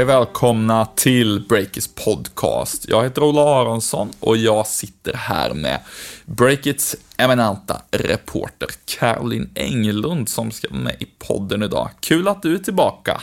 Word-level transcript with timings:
Hej 0.00 0.06
välkomna 0.06 0.86
till 0.86 1.44
Breakits 1.48 1.88
podcast. 1.94 2.88
Jag 2.88 3.04
heter 3.04 3.22
Ola 3.22 3.40
Aronsson 3.40 4.12
och 4.20 4.36
jag 4.36 4.66
sitter 4.66 5.14
här 5.14 5.54
med 5.54 5.80
Breakits 6.24 6.96
eminenta 7.16 7.82
reporter 7.90 8.68
Caroline 8.84 9.50
Englund 9.54 10.28
som 10.28 10.50
ska 10.50 10.68
vara 10.68 10.80
med 10.80 10.96
i 11.00 11.06
podden 11.18 11.62
idag. 11.62 11.90
Kul 12.00 12.28
att 12.28 12.42
du 12.42 12.54
är 12.54 12.58
tillbaka. 12.58 13.20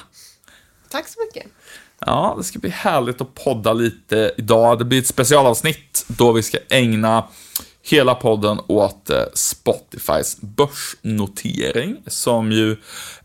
Tack 0.89 1.07
så 1.07 1.19
mycket. 1.25 1.51
Ja, 1.99 2.35
det 2.37 2.43
ska 2.43 2.59
bli 2.59 2.69
härligt 2.69 3.21
att 3.21 3.35
podda 3.35 3.73
lite 3.73 4.33
idag. 4.37 4.79
Det 4.79 4.85
blir 4.85 4.99
ett 4.99 5.07
specialavsnitt 5.07 6.05
då 6.07 6.31
vi 6.31 6.43
ska 6.43 6.57
ägna 6.69 7.27
hela 7.91 8.15
podden 8.15 8.59
åt 8.67 9.09
eh, 9.09 9.23
Spotifys 9.33 10.37
börsnotering 10.41 11.97
som 12.07 12.51
ju 12.51 12.77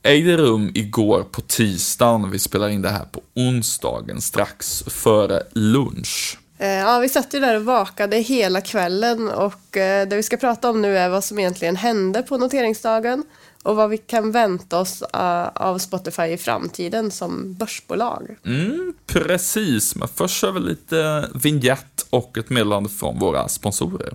ägde 0.02 0.36
rum 0.36 0.70
igår 0.74 1.22
på 1.22 1.40
tisdagen. 1.40 2.30
Vi 2.30 2.38
spelar 2.38 2.68
in 2.68 2.82
det 2.82 2.88
här 2.88 3.04
på 3.04 3.20
onsdagen 3.34 4.20
strax 4.20 4.84
före 4.86 5.42
lunch. 5.52 6.38
Eh, 6.58 6.68
ja, 6.68 6.98
vi 6.98 7.08
satt 7.08 7.34
ju 7.34 7.40
där 7.40 7.56
och 7.56 7.64
vakade 7.64 8.16
hela 8.16 8.60
kvällen 8.60 9.28
och 9.28 9.76
eh, 9.76 10.08
det 10.08 10.16
vi 10.16 10.22
ska 10.22 10.36
prata 10.36 10.70
om 10.70 10.82
nu 10.82 10.98
är 10.98 11.08
vad 11.08 11.24
som 11.24 11.38
egentligen 11.38 11.76
hände 11.76 12.22
på 12.22 12.38
noteringsdagen 12.38 13.24
och 13.62 13.76
vad 13.76 13.90
vi 13.90 13.98
kan 13.98 14.32
vänta 14.32 14.78
oss 14.80 15.02
av 15.54 15.78
Spotify 15.78 16.22
i 16.22 16.38
framtiden 16.38 17.10
som 17.10 17.54
börsbolag. 17.54 18.36
Mm, 18.46 18.94
precis, 19.06 19.96
men 19.96 20.08
först 20.08 20.40
kör 20.40 20.52
vi 20.52 20.60
lite 20.60 21.28
vignett 21.34 22.06
och 22.10 22.38
ett 22.38 22.50
meddelande 22.50 22.88
från 22.88 23.18
våra 23.18 23.48
sponsorer. 23.48 24.14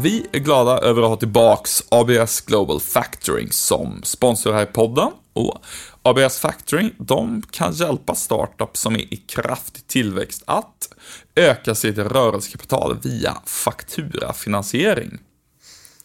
Vi 0.00 0.26
är 0.32 0.38
glada 0.38 0.78
över 0.78 1.02
att 1.02 1.08
ha 1.08 1.16
tillbaks 1.16 1.82
ABS 1.88 2.40
Global 2.40 2.80
Factoring 2.80 3.52
som 3.52 4.00
sponsor 4.02 4.52
här 4.52 4.62
i 4.62 4.66
podden. 4.66 5.10
Och 5.32 5.64
ABS 6.02 6.38
Factoring, 6.38 6.90
de 6.98 7.42
kan 7.50 7.72
hjälpa 7.72 8.14
startups 8.14 8.80
som 8.80 8.94
är 8.94 9.14
i 9.14 9.16
kraftig 9.16 9.86
tillväxt 9.86 10.42
att 10.46 10.94
öka 11.34 11.74
sitt 11.74 11.98
rörelsekapital 11.98 12.98
via 13.02 13.36
fakturafinansiering. 13.44 15.18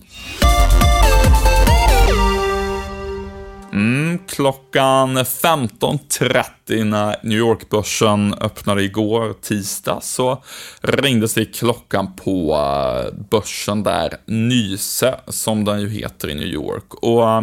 Mm, 3.75 4.19
klockan 4.29 5.19
15.30 5.19 6.85
när 6.85 7.17
New 7.23 7.39
York-börsen 7.39 8.35
öppnade 8.35 8.83
igår, 8.83 9.35
tisdag, 9.43 9.99
så 10.03 10.43
ringdes 10.81 11.35
det 11.35 11.45
klockan 11.45 12.17
på 12.17 12.55
eh, 12.55 13.19
börsen 13.31 13.83
där, 13.83 14.17
Nyse, 14.27 15.15
som 15.29 15.65
den 15.65 15.81
ju 15.81 15.89
heter 15.89 16.31
i 16.31 16.35
New 16.35 16.49
York. 16.49 16.95
Och 16.95 17.31
eh, 17.31 17.43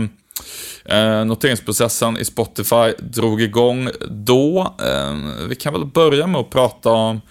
Eh, 0.85 1.25
noteringsprocessen 1.25 2.17
i 2.17 2.25
Spotify 2.25 2.93
drog 2.99 3.41
igång 3.41 3.89
då. 4.09 4.75
Eh, 4.81 5.15
vi 5.47 5.55
kan 5.55 5.73
väl 5.73 5.85
börja 5.85 6.27
med 6.27 6.41
att 6.41 6.49
prata 6.49 6.89
om 6.89 7.21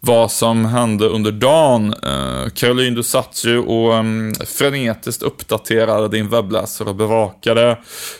vad 0.00 0.30
som 0.30 0.64
hände 0.64 1.06
under 1.06 1.32
dagen. 1.32 1.94
Eh, 2.02 2.50
Caroline, 2.54 2.94
du 2.94 3.02
satt 3.02 3.44
ju 3.44 3.58
och 3.58 3.94
mm, 3.94 4.34
frenetiskt 4.34 5.22
uppdaterade 5.22 6.08
din 6.08 6.28
webbläsare 6.28 6.88
och 6.88 6.94
bevakade 6.94 7.78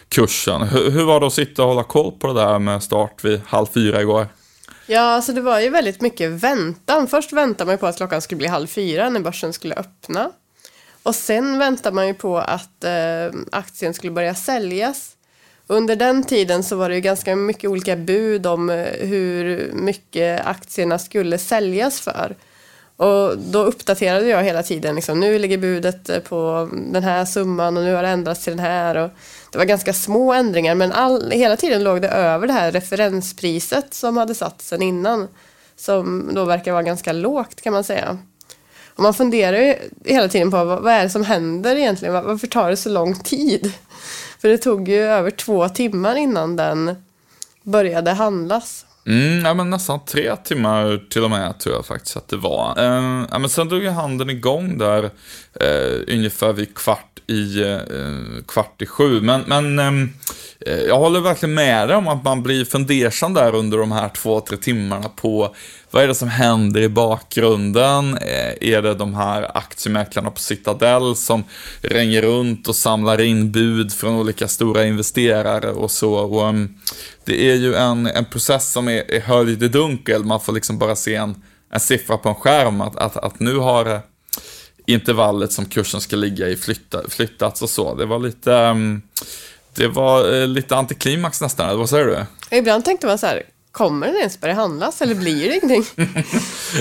kursen. 0.09 0.63
H 0.63 0.79
hur 0.79 1.05
var 1.05 1.21
det 1.21 1.27
att 1.27 1.33
sitta 1.33 1.63
och 1.63 1.69
hålla 1.69 1.83
koll 1.83 2.13
på 2.13 2.27
det 2.27 2.35
där 2.35 2.59
med 2.59 2.83
start 2.83 3.25
vid 3.25 3.41
halv 3.47 3.67
fyra 3.75 4.01
igår? 4.01 4.27
Ja, 4.87 5.01
alltså 5.01 5.33
det 5.33 5.41
var 5.41 5.61
ju 5.61 5.71
väldigt 5.71 6.01
mycket 6.01 6.31
väntan. 6.31 7.07
Först 7.07 7.33
väntade 7.33 7.71
man 7.71 7.79
på 7.79 7.87
att 7.87 7.97
klockan 7.97 8.23
skulle 8.23 8.39
bli 8.39 8.47
halv 8.47 8.67
fyra 8.67 9.09
när 9.09 9.21
börsen 9.21 9.53
skulle 9.53 9.75
öppna. 9.75 10.31
Och 11.05 11.15
sen 11.15 11.59
väntade 11.59 11.95
man 11.95 12.07
ju 12.07 12.15
på 12.15 12.39
att 12.39 12.85
eh, 12.85 13.41
aktien 13.53 13.95
skulle 13.95 14.13
börja 14.13 14.35
säljas. 14.35 15.11
Under 15.67 15.97
den 15.97 16.25
tiden 16.25 16.63
så 16.63 16.77
var 16.77 16.89
det 16.89 16.95
ju 16.95 17.01
ganska 17.01 17.37
mycket 17.37 17.71
olika 17.71 17.97
bud 17.97 18.47
om 18.47 18.71
eh, 18.71 18.87
hur 19.01 19.71
mycket 19.73 20.47
aktierna 20.47 20.99
skulle 20.99 21.39
säljas 21.39 22.01
för. 22.01 22.37
Och 22.97 23.39
då 23.39 23.63
uppdaterade 23.63 24.27
jag 24.27 24.43
hela 24.43 24.63
tiden, 24.63 24.95
liksom, 24.95 25.21
nu 25.21 25.39
ligger 25.39 25.59
budet 25.59 26.11
eh, 26.11 26.21
på 26.21 26.69
den 26.73 27.03
här 27.03 27.25
summan 27.25 27.77
och 27.77 27.83
nu 27.83 27.95
har 27.95 28.03
det 28.03 28.09
ändrats 28.09 28.45
till 28.45 28.57
den 28.57 28.67
här. 28.67 28.97
Och 28.97 29.11
det 29.53 29.59
var 29.59 29.65
ganska 29.65 29.93
små 29.93 30.33
ändringar 30.33 30.75
men 30.75 30.93
all, 30.93 31.31
hela 31.31 31.57
tiden 31.57 31.85
låg 31.85 32.03
det 32.03 32.09
över 32.09 32.47
det 32.47 32.53
här 32.53 32.73
referenspriset 32.73 33.95
som 33.95 34.17
hade 34.17 34.35
satts 34.35 34.69
sen 34.69 34.83
innan. 34.83 35.29
Som 35.77 36.31
då 36.35 36.45
verkar 36.45 36.73
vara 36.73 36.83
ganska 36.83 37.13
lågt 37.13 37.61
kan 37.61 37.73
man 37.73 37.85
säga. 37.85 38.19
Och 38.97 39.03
man 39.03 39.15
funderar 39.15 39.57
ju 39.57 39.75
hela 40.05 40.29
tiden 40.29 40.51
på 40.51 40.65
vad, 40.65 40.83
vad 40.83 40.93
är 40.93 41.03
det 41.03 41.11
som 41.11 41.25
händer 41.25 41.77
egentligen? 41.77 42.15
Varför 42.15 42.47
tar 42.47 42.71
det 42.71 42.77
så 42.77 42.89
lång 42.89 43.15
tid? 43.15 43.73
För 44.41 44.49
det 44.49 44.59
tog 44.59 44.89
ju 44.89 45.03
över 45.03 45.31
två 45.31 45.69
timmar 45.69 46.17
innan 46.17 46.57
den 46.57 46.97
började 47.63 48.11
handlas. 48.11 48.87
Mm, 49.07 49.45
ja, 49.45 49.55
men 49.55 49.71
nästan 49.71 50.05
tre 50.05 50.37
timmar 50.37 51.09
till 51.11 51.25
och 51.25 51.31
med 51.31 51.59
tror 51.59 51.75
jag 51.75 51.87
faktiskt 51.87 52.17
att 52.17 52.29
det 52.29 52.37
var. 52.37 52.79
Eh, 52.79 53.27
ja, 53.31 53.39
men 53.39 53.49
sen 53.49 53.69
drog 53.69 53.83
ju 53.83 53.91
handeln 53.91 54.31
igång 54.31 54.79
där 54.79 55.11
eh, 55.61 56.15
ungefär 56.15 56.53
vid 56.53 56.75
kvart 56.75 57.14
i, 57.27 57.63
eh, 57.63 58.45
kvart 58.49 58.83
i 58.83 58.87
sju. 58.87 59.21
Men, 59.21 59.45
men 59.47 59.79
ehm, 59.79 60.13
eh, 60.61 60.79
jag 60.79 60.99
håller 60.99 61.21
verkligen 61.21 61.55
med 61.55 61.89
dig 61.89 61.97
om 61.97 62.09
att 62.09 62.25
man 62.25 62.43
blir 62.43 62.65
fundersam 62.65 63.35
där 63.35 63.55
under 63.55 63.79
de 63.79 63.93
här 63.93 64.09
två, 64.09 64.41
tre 64.41 64.57
timmarna 64.57 65.09
på 65.09 65.55
vad 65.91 66.03
är 66.03 66.09
det 66.09 66.15
som 66.15 66.29
händer 66.29 66.81
i 66.81 66.89
bakgrunden? 66.89 68.19
Eh, 68.19 68.75
är 68.75 68.83
det 68.83 68.95
de 68.95 69.15
här 69.15 69.57
aktiemäklarna 69.57 70.31
på 70.31 70.41
Citadel 70.41 71.17
som 71.17 71.45
ringer 71.81 72.23
runt 72.23 72.69
och 72.69 72.77
samlar 72.77 73.21
in 73.21 73.53
bud 73.53 73.93
från 73.93 74.15
olika 74.15 74.49
stora 74.49 74.85
investerare 74.85 75.71
och 75.71 75.91
så? 75.91 76.15
Och, 76.15 76.49
um, 76.49 76.75
det 77.25 77.51
är 77.51 77.55
ju 77.55 77.75
en, 77.75 78.07
en 78.07 78.25
process 78.25 78.73
som 78.73 78.89
är, 78.89 79.11
är 79.11 79.21
höljd 79.21 79.63
i 79.63 79.69
dunkel. 79.69 80.25
Man 80.25 80.41
får 80.41 80.53
liksom 80.53 80.79
bara 80.79 80.97
se 80.97 81.15
en, 81.15 81.43
en 81.73 81.81
siffra 81.81 82.17
på 82.17 82.29
en 82.29 82.35
skärm 82.35 82.81
att, 82.81 82.97
att, 82.97 83.17
att 83.17 83.41
nu 83.41 83.57
har 83.57 83.87
eh, 83.87 84.01
intervallet 84.87 85.53
som 85.53 85.65
kursen 85.65 86.01
ska 86.01 86.17
ligga 86.17 86.49
i 86.49 86.57
flytta, 86.57 87.09
flyttats 87.09 87.63
och 87.63 87.71
så. 87.71 87.95
Det 87.95 88.07
var 88.07 88.19
lite, 88.19 88.51
um, 88.51 89.03
det 89.75 89.89
var 89.89 90.35
eh, 90.35 90.47
lite 90.47 90.77
antiklimax 90.77 91.41
nästan, 91.41 91.79
vad 91.79 91.91
säger 91.91 92.07
du? 92.07 92.27
Ibland 92.57 92.85
tänkte 92.85 93.07
man 93.07 93.19
så 93.19 93.27
här, 93.27 93.43
kommer 93.73 94.07
den 94.07 94.17
ens 94.17 94.41
börja 94.41 94.55
handlas 94.55 95.03
eller 95.03 95.15
blir 95.15 95.49
det 95.49 95.55
ingenting? 95.55 95.85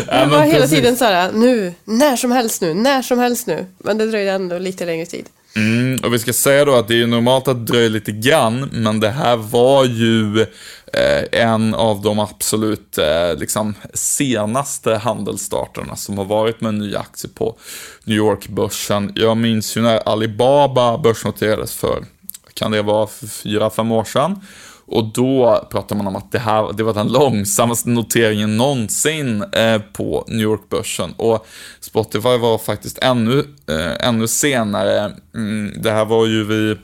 det 0.06 0.26
var 0.26 0.44
hela 0.44 0.68
tiden 0.68 0.98
så 0.98 1.06
här, 1.06 1.32
nu, 1.32 1.74
när 1.86 2.16
som 2.16 2.32
helst 2.32 2.62
nu, 2.62 2.74
när 2.74 3.02
som 3.02 3.20
helst 3.20 3.48
nu. 3.48 3.66
Men 3.78 3.98
det 3.98 4.06
dröjde 4.06 4.32
ändå 4.32 4.58
lite 4.58 4.86
längre 4.86 5.06
tid. 5.06 5.26
Mm, 5.56 6.00
och 6.04 6.14
vi 6.14 6.20
ska 6.20 6.34
säga 6.34 6.66
då 6.66 6.76
att 6.76 6.88
det 6.88 7.02
är 7.02 7.08
normalt 7.08 7.48
att 7.48 7.66
dröja 7.66 7.90
lite 7.90 8.12
grann, 8.12 8.70
men 8.72 9.00
det 9.00 9.10
här 9.10 9.38
var 9.38 9.86
ju 9.86 10.46
Eh, 10.94 11.42
en 11.42 11.76
av 11.76 12.02
de 12.02 12.20
absolut 12.20 12.98
eh, 12.98 13.36
liksom 13.38 13.74
senaste 13.94 14.96
handelsstarterna 14.96 15.96
som 15.96 16.18
har 16.18 16.26
varit 16.26 16.62
med 16.62 16.70
en 16.70 16.78
ny 16.78 16.96
aktie 16.96 17.30
på 17.30 17.56
New 18.04 18.18
York-börsen. 18.18 19.12
Jag 19.16 19.38
minns 19.38 19.78
ju 19.78 19.82
när 19.82 20.10
Alibaba 20.10 20.98
börsnoterades 20.98 21.76
för, 21.76 22.06
kan 22.54 22.72
det 22.72 22.82
vara, 22.82 23.08
fyra, 23.08 23.70
fem 23.70 23.92
år 23.92 24.04
sedan. 24.04 24.42
Och 24.86 25.06
då 25.06 25.68
pratade 25.72 25.98
man 25.98 26.08
om 26.08 26.16
att 26.16 26.32
det 26.32 26.40
här 26.40 26.74
det 26.74 26.84
var 26.84 26.94
den 26.94 27.08
långsammaste 27.08 27.90
noteringen 27.90 28.58
någonsin 28.58 29.44
eh, 29.44 29.82
på 29.94 30.26
New 30.28 30.42
York-börsen. 30.42 31.14
Och 31.18 31.48
Spotify 31.80 32.38
var 32.38 32.58
faktiskt 32.58 32.98
ännu, 32.98 33.40
eh, 33.70 34.08
ännu 34.08 34.28
senare. 34.28 35.12
Mm, 35.36 35.74
det 35.82 35.92
här 35.92 36.06
var 36.06 36.26
ju 36.26 36.44
vid 36.44 36.78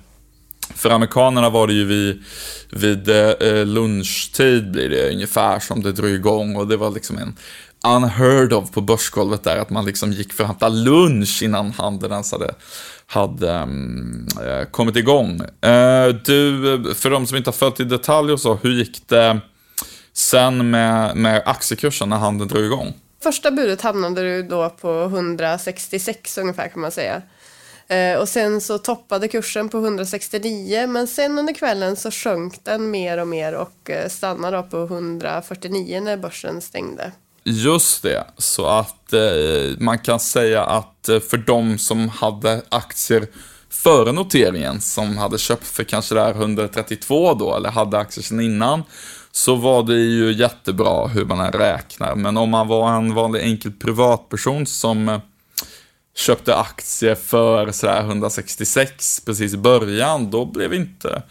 för 0.79 0.89
amerikanerna 0.89 1.49
var 1.49 1.67
det 1.67 1.73
ju 1.73 1.85
vid, 1.85 2.23
vid 2.71 3.09
eh, 3.09 3.65
lunchtid 3.65 4.71
blir 4.71 4.89
det 4.89 5.11
ungefär 5.11 5.59
som 5.59 5.83
det 5.83 5.91
drog 5.91 6.09
igång 6.09 6.55
och 6.55 6.67
det 6.67 6.77
var 6.77 6.91
liksom 6.91 7.17
en 7.17 7.37
unheard 7.87 8.53
of 8.53 8.71
på 8.71 8.81
börsgolvet 8.81 9.43
där 9.43 9.57
att 9.57 9.69
man 9.69 9.85
liksom 9.85 10.11
gick 10.11 10.33
för 10.33 10.43
att 10.43 10.49
hämta 10.49 10.69
lunch 10.69 11.43
innan 11.43 11.71
handeln 11.71 12.11
ens 12.11 12.31
hade 12.31 12.53
hade 13.07 13.51
mm, 13.51 14.27
eh, 14.45 14.65
kommit 14.65 14.95
igång. 14.95 15.41
Eh, 15.41 16.07
du, 16.07 16.93
för 16.95 17.09
de 17.09 17.27
som 17.27 17.37
inte 17.37 17.47
har 17.47 17.53
följt 17.53 17.79
i 17.79 17.83
detalj 17.83 18.31
och 18.31 18.39
så, 18.39 18.55
hur 18.55 18.71
gick 18.71 19.07
det 19.07 19.39
sen 20.13 20.69
med, 20.69 21.17
med 21.17 21.43
aktiekursen 21.45 22.09
när 22.09 22.17
handeln 22.17 22.49
drog 22.49 22.63
igång? 22.65 22.93
Första 23.23 23.51
budet 23.51 23.81
hamnade 23.81 24.21
du 24.21 24.43
då 24.43 24.69
på 24.69 25.03
166 25.03 26.37
ungefär 26.37 26.67
kan 26.67 26.81
man 26.81 26.91
säga. 26.91 27.21
Eh, 27.89 28.19
och 28.19 28.29
sen 28.29 28.61
så 28.61 28.77
toppade 28.77 29.27
kursen 29.27 29.69
på 29.69 29.77
169 29.77 30.87
men 30.87 31.07
sen 31.07 31.39
under 31.39 31.53
kvällen 31.53 31.95
så 31.95 32.11
sjönk 32.11 32.63
den 32.63 32.91
mer 32.91 33.17
och 33.17 33.27
mer 33.27 33.53
och 33.53 33.89
eh, 33.89 34.09
stannade 34.09 34.57
då 34.57 34.63
på 34.63 34.93
149 34.93 36.01
när 36.01 36.17
börsen 36.17 36.61
stängde. 36.61 37.11
Just 37.43 38.03
det, 38.03 38.23
så 38.37 38.65
att 38.65 39.13
eh, 39.13 39.77
man 39.79 39.99
kan 39.99 40.19
säga 40.19 40.63
att 40.63 41.09
eh, 41.09 41.19
för 41.19 41.37
de 41.37 41.77
som 41.77 42.09
hade 42.09 42.61
aktier 42.69 43.27
före 43.69 44.11
noteringen, 44.11 44.81
som 44.81 45.17
hade 45.17 45.37
köpt 45.37 45.67
för 45.67 45.83
kanske 45.83 46.15
där 46.15 46.31
132 46.31 47.33
då, 47.33 47.55
eller 47.55 47.69
hade 47.69 47.97
aktier 47.97 48.23
sedan 48.23 48.39
innan, 48.39 48.83
så 49.31 49.55
var 49.55 49.83
det 49.83 49.99
ju 49.99 50.33
jättebra 50.33 51.07
hur 51.07 51.25
man 51.25 51.39
än 51.39 51.51
räknar. 51.51 52.15
Men 52.15 52.37
om 52.37 52.49
man 52.49 52.67
var 52.67 52.91
en 52.95 53.13
vanlig 53.13 53.41
enkel 53.41 53.71
privatperson 53.71 54.65
som 54.65 55.09
eh, 55.09 55.19
köpte 56.19 56.55
aktier 56.55 57.15
för 57.15 57.71
sådär 57.71 57.99
166 58.01 59.21
precis 59.25 59.53
i 59.53 59.57
början, 59.57 60.31
då 60.31 60.45
blev 60.45 60.73
inte 60.73 61.23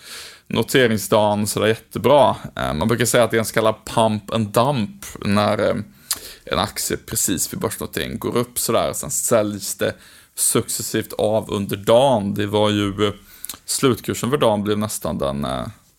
noteringsdagen 0.46 1.46
sådär 1.46 1.67
jättebra. 1.67 2.37
Eh, 2.56 2.75
man 2.75 2.88
brukar 2.88 3.05
säga 3.05 3.25
att 3.25 3.31
det 3.31 3.37
är 3.37 3.38
en 3.38 3.44
så 3.44 3.55
kallad 3.55 3.75
pump 3.85 4.35
and 4.35 4.49
dump 4.49 5.06
när 5.20 5.69
eh, 5.69 5.76
en 6.44 6.58
aktie 6.58 6.96
precis 6.96 7.52
vid 7.52 7.61
börsnotering 7.61 8.19
går 8.19 8.37
upp 8.37 8.58
sådär, 8.58 8.93
sen 8.93 9.11
säljs 9.11 9.75
det 9.75 9.94
successivt 10.35 11.12
av 11.12 11.50
under 11.50 11.76
dagen. 11.76 12.34
Det 12.34 12.46
var 12.46 12.70
ju, 12.70 13.06
eh, 13.06 13.12
slutkursen 13.64 14.31
för 14.31 14.37
dagen 14.37 14.62
blev 14.62 14.79
nästan 14.79 15.19
den, 15.19 15.46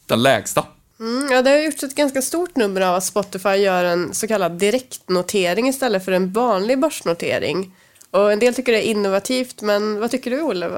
den 0.05 0.23
lägsta. 0.23 0.65
Mm, 0.99 1.31
ja, 1.31 1.41
det 1.41 1.49
har 1.49 1.57
gjorts 1.57 1.83
ett 1.83 1.95
ganska 1.95 2.21
stort 2.21 2.55
nummer 2.55 2.81
av 2.81 2.95
att 2.95 3.03
Spotify 3.03 3.49
gör 3.49 3.85
en 3.85 4.13
så 4.13 4.27
kallad 4.27 4.51
direktnotering 4.51 5.67
istället 5.67 6.05
för 6.05 6.11
en 6.11 6.31
vanlig 6.31 6.79
börsnotering. 6.79 7.71
Och 8.11 8.31
en 8.31 8.39
del 8.39 8.53
tycker 8.53 8.71
det 8.71 8.87
är 8.87 8.91
innovativt, 8.91 9.61
men 9.61 9.99
vad 9.99 10.11
tycker 10.11 10.31
du 10.31 10.41
Olle? 10.41 10.69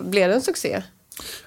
Blev 0.00 0.28
det 0.28 0.34
en 0.34 0.42
succé? 0.42 0.82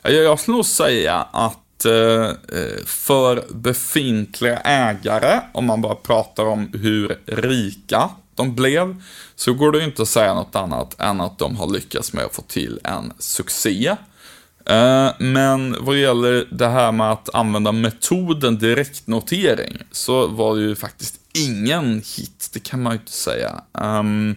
Jag 0.02 0.40
skulle 0.40 0.58
nog 0.58 0.66
säga 0.66 1.28
att 1.32 1.86
eh, 1.86 2.26
eh, 2.26 2.86
för 2.86 3.44
befintliga 3.50 4.58
ägare, 4.58 5.42
om 5.54 5.66
man 5.66 5.82
bara 5.82 5.96
pratar 5.96 6.46
om 6.46 6.70
hur 6.74 7.20
rika 7.26 8.10
de 8.36 8.56
blev, 8.56 9.02
så 9.36 9.54
går 9.54 9.72
det 9.72 9.84
inte 9.84 10.02
att 10.02 10.08
säga 10.08 10.34
något 10.34 10.56
annat 10.56 11.02
än 11.02 11.22
att 11.22 11.40
de 11.40 11.56
har 11.56 11.68
lyckats 11.68 12.14
med 12.14 12.26
att 12.26 12.36
få 12.36 12.42
till 12.42 12.80
en 12.84 13.14
succé. 13.20 13.96
Eh, 14.66 15.10
men 15.20 15.76
vad 15.80 15.98
gäller 15.98 16.48
det 16.52 16.68
här 16.68 16.92
med 16.92 17.12
att 17.12 17.36
använda 17.36 17.72
metoden 17.72 18.60
direktnotering 18.60 19.78
så 19.92 20.28
var 20.28 20.56
det 20.56 20.62
ju 20.62 20.76
faktiskt 20.76 21.20
ingen 21.34 21.96
hit, 21.96 22.50
det 22.54 22.60
kan 22.60 22.82
man 22.82 22.94
ju 22.94 23.00
inte 23.00 23.12
säga. 23.12 23.62
Ehm, 23.82 24.36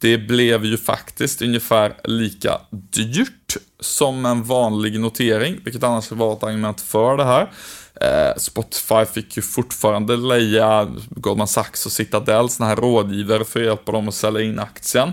det 0.00 0.18
blev 0.18 0.64
ju 0.64 0.76
faktiskt 0.76 1.42
ungefär 1.42 1.94
lika 2.04 2.60
dyrt 2.70 3.56
som 3.80 4.26
en 4.26 4.42
vanlig 4.42 5.00
notering, 5.00 5.60
vilket 5.64 5.82
annars 5.82 6.12
var 6.12 6.32
ett 6.32 6.42
argument 6.42 6.80
för 6.80 7.16
det 7.16 7.24
här. 7.24 7.52
Eh, 8.00 8.36
Spotify 8.36 9.04
fick 9.14 9.36
ju 9.36 9.42
fortfarande 9.42 10.16
leja 10.16 10.88
Goldman 11.10 11.48
Sachs 11.48 11.86
och 11.86 11.92
Citadel, 11.92 12.48
sådana 12.48 12.68
här 12.68 12.82
rådgivare 12.82 13.44
för 13.44 13.60
att 13.60 13.66
hjälpa 13.66 13.92
dem 13.92 14.08
att 14.08 14.14
sälja 14.14 14.40
in 14.40 14.58
aktien. 14.58 15.12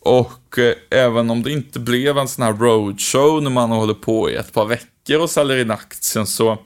Och 0.00 0.58
eh, 0.58 0.74
även 0.90 1.30
om 1.30 1.42
det 1.42 1.52
inte 1.52 1.80
blev 1.80 2.18
en 2.18 2.28
sån 2.28 2.44
här 2.44 2.52
roadshow 2.52 3.42
när 3.42 3.50
man 3.50 3.70
håller 3.70 3.94
på 3.94 4.30
i 4.30 4.34
ett 4.34 4.52
par 4.52 4.64
veckor 4.66 5.20
och 5.20 5.30
säljer 5.30 5.56
in 5.56 5.70
aktien 5.70 6.26
så 6.26 6.58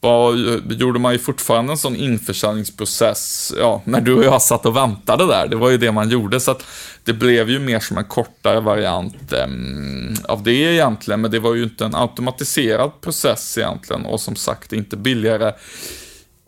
var, 0.00 0.32
gjorde 0.72 0.98
man 0.98 1.12
ju 1.12 1.18
fortfarande 1.18 1.72
en 1.72 1.78
sån 1.78 1.96
införsäljningsprocess, 1.96 3.52
ja, 3.58 3.82
när 3.84 4.00
du 4.00 4.14
och 4.14 4.24
jag 4.24 4.42
satt 4.42 4.66
och 4.66 4.76
väntade 4.76 5.26
där. 5.26 5.46
Det 5.48 5.56
var 5.56 5.70
ju 5.70 5.76
det 5.76 5.92
man 5.92 6.08
gjorde, 6.08 6.40
så 6.40 6.50
att 6.50 6.64
det 7.04 7.12
blev 7.12 7.50
ju 7.50 7.58
mer 7.58 7.80
som 7.80 7.98
en 7.98 8.04
kortare 8.04 8.60
variant 8.60 9.32
eh, 9.32 9.46
av 10.32 10.42
det 10.42 10.52
egentligen, 10.52 11.20
men 11.20 11.30
det 11.30 11.38
var 11.38 11.54
ju 11.54 11.62
inte 11.62 11.84
en 11.84 11.94
automatiserad 11.94 13.00
process 13.00 13.58
egentligen 13.58 14.06
och 14.06 14.20
som 14.20 14.36
sagt 14.36 14.72
inte 14.72 14.96
billigare. 14.96 15.52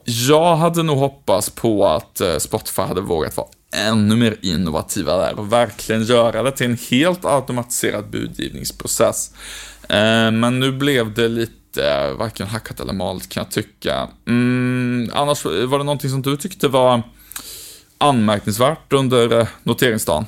Jag 0.05 0.57
hade 0.57 0.83
nog 0.83 0.99
hoppats 0.99 1.51
på 1.51 1.87
att 1.87 2.21
eh, 2.21 2.37
Spotify 2.39 2.83
hade 2.83 3.01
vågat 3.01 3.37
vara 3.37 3.49
ännu 3.77 4.17
mer 4.17 4.37
innovativa 4.43 5.17
där 5.17 5.39
och 5.39 5.53
verkligen 5.53 6.05
göra 6.05 6.43
det 6.43 6.51
till 6.51 6.67
en 6.67 6.79
helt 6.91 7.25
automatiserad 7.25 8.11
budgivningsprocess. 8.11 9.31
Ehm, 9.89 10.41
men 10.41 10.61
nu 10.61 10.73
blev 10.73 11.15
det 11.15 11.29
lite 11.29 11.58
varken 12.19 12.47
hackat 12.47 12.81
eller 12.81 12.93
malt 12.93 13.29
kan 13.29 13.43
jag 13.43 13.51
tycka. 13.51 14.09
Mm, 14.27 15.11
annars 15.15 15.45
var 15.45 15.79
det 15.79 15.85
någonting 15.85 16.11
som 16.11 16.23
du 16.23 16.37
tyckte 16.37 16.69
var 16.69 17.03
anmärkningsvärt 17.99 18.93
under 18.93 19.41
eh, 19.41 19.49
noteringsdagen? 19.63 20.27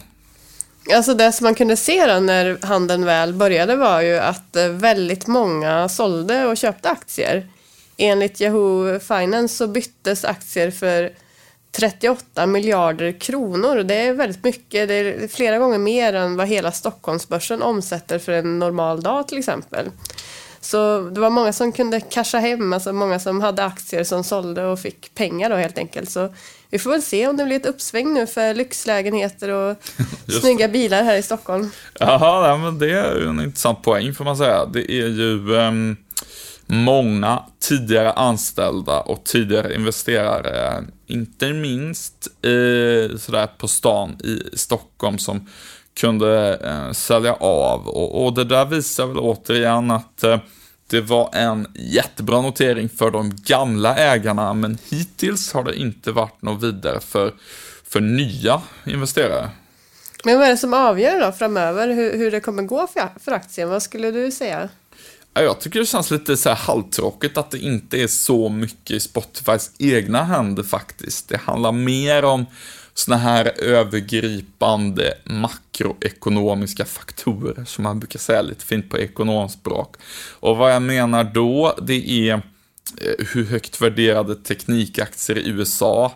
Alltså 0.94 1.14
det 1.14 1.32
som 1.32 1.44
man 1.44 1.54
kunde 1.54 1.76
se 1.76 2.06
då 2.06 2.20
när 2.20 2.66
handeln 2.66 3.04
väl 3.04 3.34
började 3.34 3.76
var 3.76 4.00
ju 4.00 4.18
att 4.18 4.56
eh, 4.56 4.68
väldigt 4.68 5.26
många 5.26 5.88
sålde 5.88 6.46
och 6.46 6.56
köpte 6.56 6.90
aktier. 6.90 7.46
Enligt 7.96 8.40
Yahoo 8.40 9.00
Finance 9.00 9.56
så 9.56 9.66
byttes 9.66 10.24
aktier 10.24 10.70
för 10.70 11.12
38 11.72 12.46
miljarder 12.46 13.20
kronor. 13.20 13.82
Det 13.82 13.94
är 13.94 14.12
väldigt 14.12 14.44
mycket. 14.44 14.88
Det 14.88 14.94
är 14.94 15.28
flera 15.28 15.58
gånger 15.58 15.78
mer 15.78 16.12
än 16.12 16.36
vad 16.36 16.48
hela 16.48 16.72
Stockholmsbörsen 16.72 17.62
omsätter 17.62 18.18
för 18.18 18.32
en 18.32 18.58
normal 18.58 19.02
dag 19.02 19.28
till 19.28 19.38
exempel. 19.38 19.90
Så 20.60 21.00
det 21.00 21.20
var 21.20 21.30
många 21.30 21.52
som 21.52 21.72
kunde 21.72 22.00
casha 22.00 22.38
hem, 22.38 22.72
alltså 22.72 22.92
många 22.92 23.18
som 23.18 23.40
hade 23.40 23.64
aktier 23.64 24.04
som 24.04 24.24
sålde 24.24 24.64
och 24.64 24.80
fick 24.80 25.14
pengar 25.14 25.50
då 25.50 25.56
helt 25.56 25.78
enkelt. 25.78 26.10
Så 26.10 26.34
vi 26.70 26.78
får 26.78 26.90
väl 26.90 27.02
se 27.02 27.26
om 27.26 27.36
det 27.36 27.44
blir 27.44 27.56
ett 27.56 27.66
uppsving 27.66 28.14
nu 28.14 28.26
för 28.26 28.54
lyxlägenheter 28.54 29.48
och 29.48 29.76
snygga 30.40 30.68
bilar 30.68 31.02
här 31.02 31.16
i 31.16 31.22
Stockholm. 31.22 31.70
Jaha, 31.98 32.56
men 32.56 32.78
det 32.78 32.90
är 32.98 33.16
ju 33.16 33.28
en 33.28 33.40
intressant 33.40 33.82
poäng 33.82 34.14
får 34.14 34.24
man 34.24 34.36
säga. 34.36 34.66
Det 34.66 34.92
är 34.92 35.08
ju 35.08 35.54
um 35.54 35.96
många 36.70 37.42
tidigare 37.58 38.12
anställda 38.12 39.00
och 39.00 39.24
tidigare 39.24 39.74
investerare, 39.74 40.84
inte 41.06 41.52
minst 41.52 42.28
eh, 42.42 43.18
sådär 43.18 43.46
på 43.58 43.68
stan 43.68 44.16
i 44.24 44.56
Stockholm 44.56 45.18
som 45.18 45.48
kunde 45.94 46.58
eh, 46.64 46.92
sälja 46.92 47.34
av 47.34 47.88
och, 47.88 48.24
och, 48.24 48.34
det 48.34 48.44
där 48.44 48.64
visar 48.64 49.06
väl 49.06 49.18
återigen 49.18 49.90
att 49.90 50.24
eh, 50.24 50.38
det 50.86 51.00
var 51.00 51.30
en 51.32 51.66
jättebra 51.74 52.42
notering 52.42 52.88
för 52.88 53.10
de 53.10 53.32
gamla 53.36 53.96
ägarna 53.96 54.54
men 54.54 54.78
hittills 54.88 55.52
har 55.52 55.64
det 55.64 55.74
inte 55.74 56.12
varit 56.12 56.42
något 56.42 56.62
vidare 56.62 57.00
för, 57.00 57.34
för 57.84 58.00
nya 58.00 58.62
investerare. 58.86 59.50
Men 60.24 60.38
vad 60.38 60.46
är 60.46 60.50
det 60.50 60.56
som 60.56 60.74
avgör 60.74 61.20
då 61.20 61.32
framöver 61.32 61.88
hur, 61.88 62.18
hur 62.18 62.30
det 62.30 62.40
kommer 62.40 62.62
gå 62.62 62.86
för, 62.86 63.08
för 63.20 63.32
aktien? 63.32 63.68
Vad 63.68 63.82
skulle 63.82 64.10
du 64.10 64.30
säga? 64.30 64.68
Jag 65.34 65.60
tycker 65.60 65.80
det 65.80 65.86
känns 65.86 66.10
lite 66.10 66.36
så 66.36 66.48
här 66.48 66.56
halvtråkigt 66.56 67.38
att 67.38 67.50
det 67.50 67.58
inte 67.58 68.02
är 68.02 68.06
så 68.06 68.48
mycket 68.48 68.90
i 68.90 69.00
Spotifys 69.00 69.70
egna 69.78 70.24
händer 70.24 70.62
faktiskt. 70.62 71.28
Det 71.28 71.36
handlar 71.36 71.72
mer 71.72 72.24
om 72.24 72.46
såna 72.94 73.16
här 73.16 73.60
övergripande 73.62 75.14
makroekonomiska 75.24 76.84
faktorer 76.84 77.64
som 77.64 77.84
man 77.84 78.00
brukar 78.00 78.18
säga 78.18 78.42
lite 78.42 78.64
fint 78.64 78.90
på 78.90 78.98
ekonomspråk. 78.98 79.96
Och 80.40 80.56
vad 80.56 80.74
jag 80.74 80.82
menar 80.82 81.24
då, 81.24 81.74
det 81.82 82.10
är 82.10 82.34
eh, 82.34 83.26
hur 83.32 83.44
högt 83.44 83.82
värderade 83.82 84.34
teknikaktier 84.34 85.38
i 85.38 85.48
USA 85.48 86.12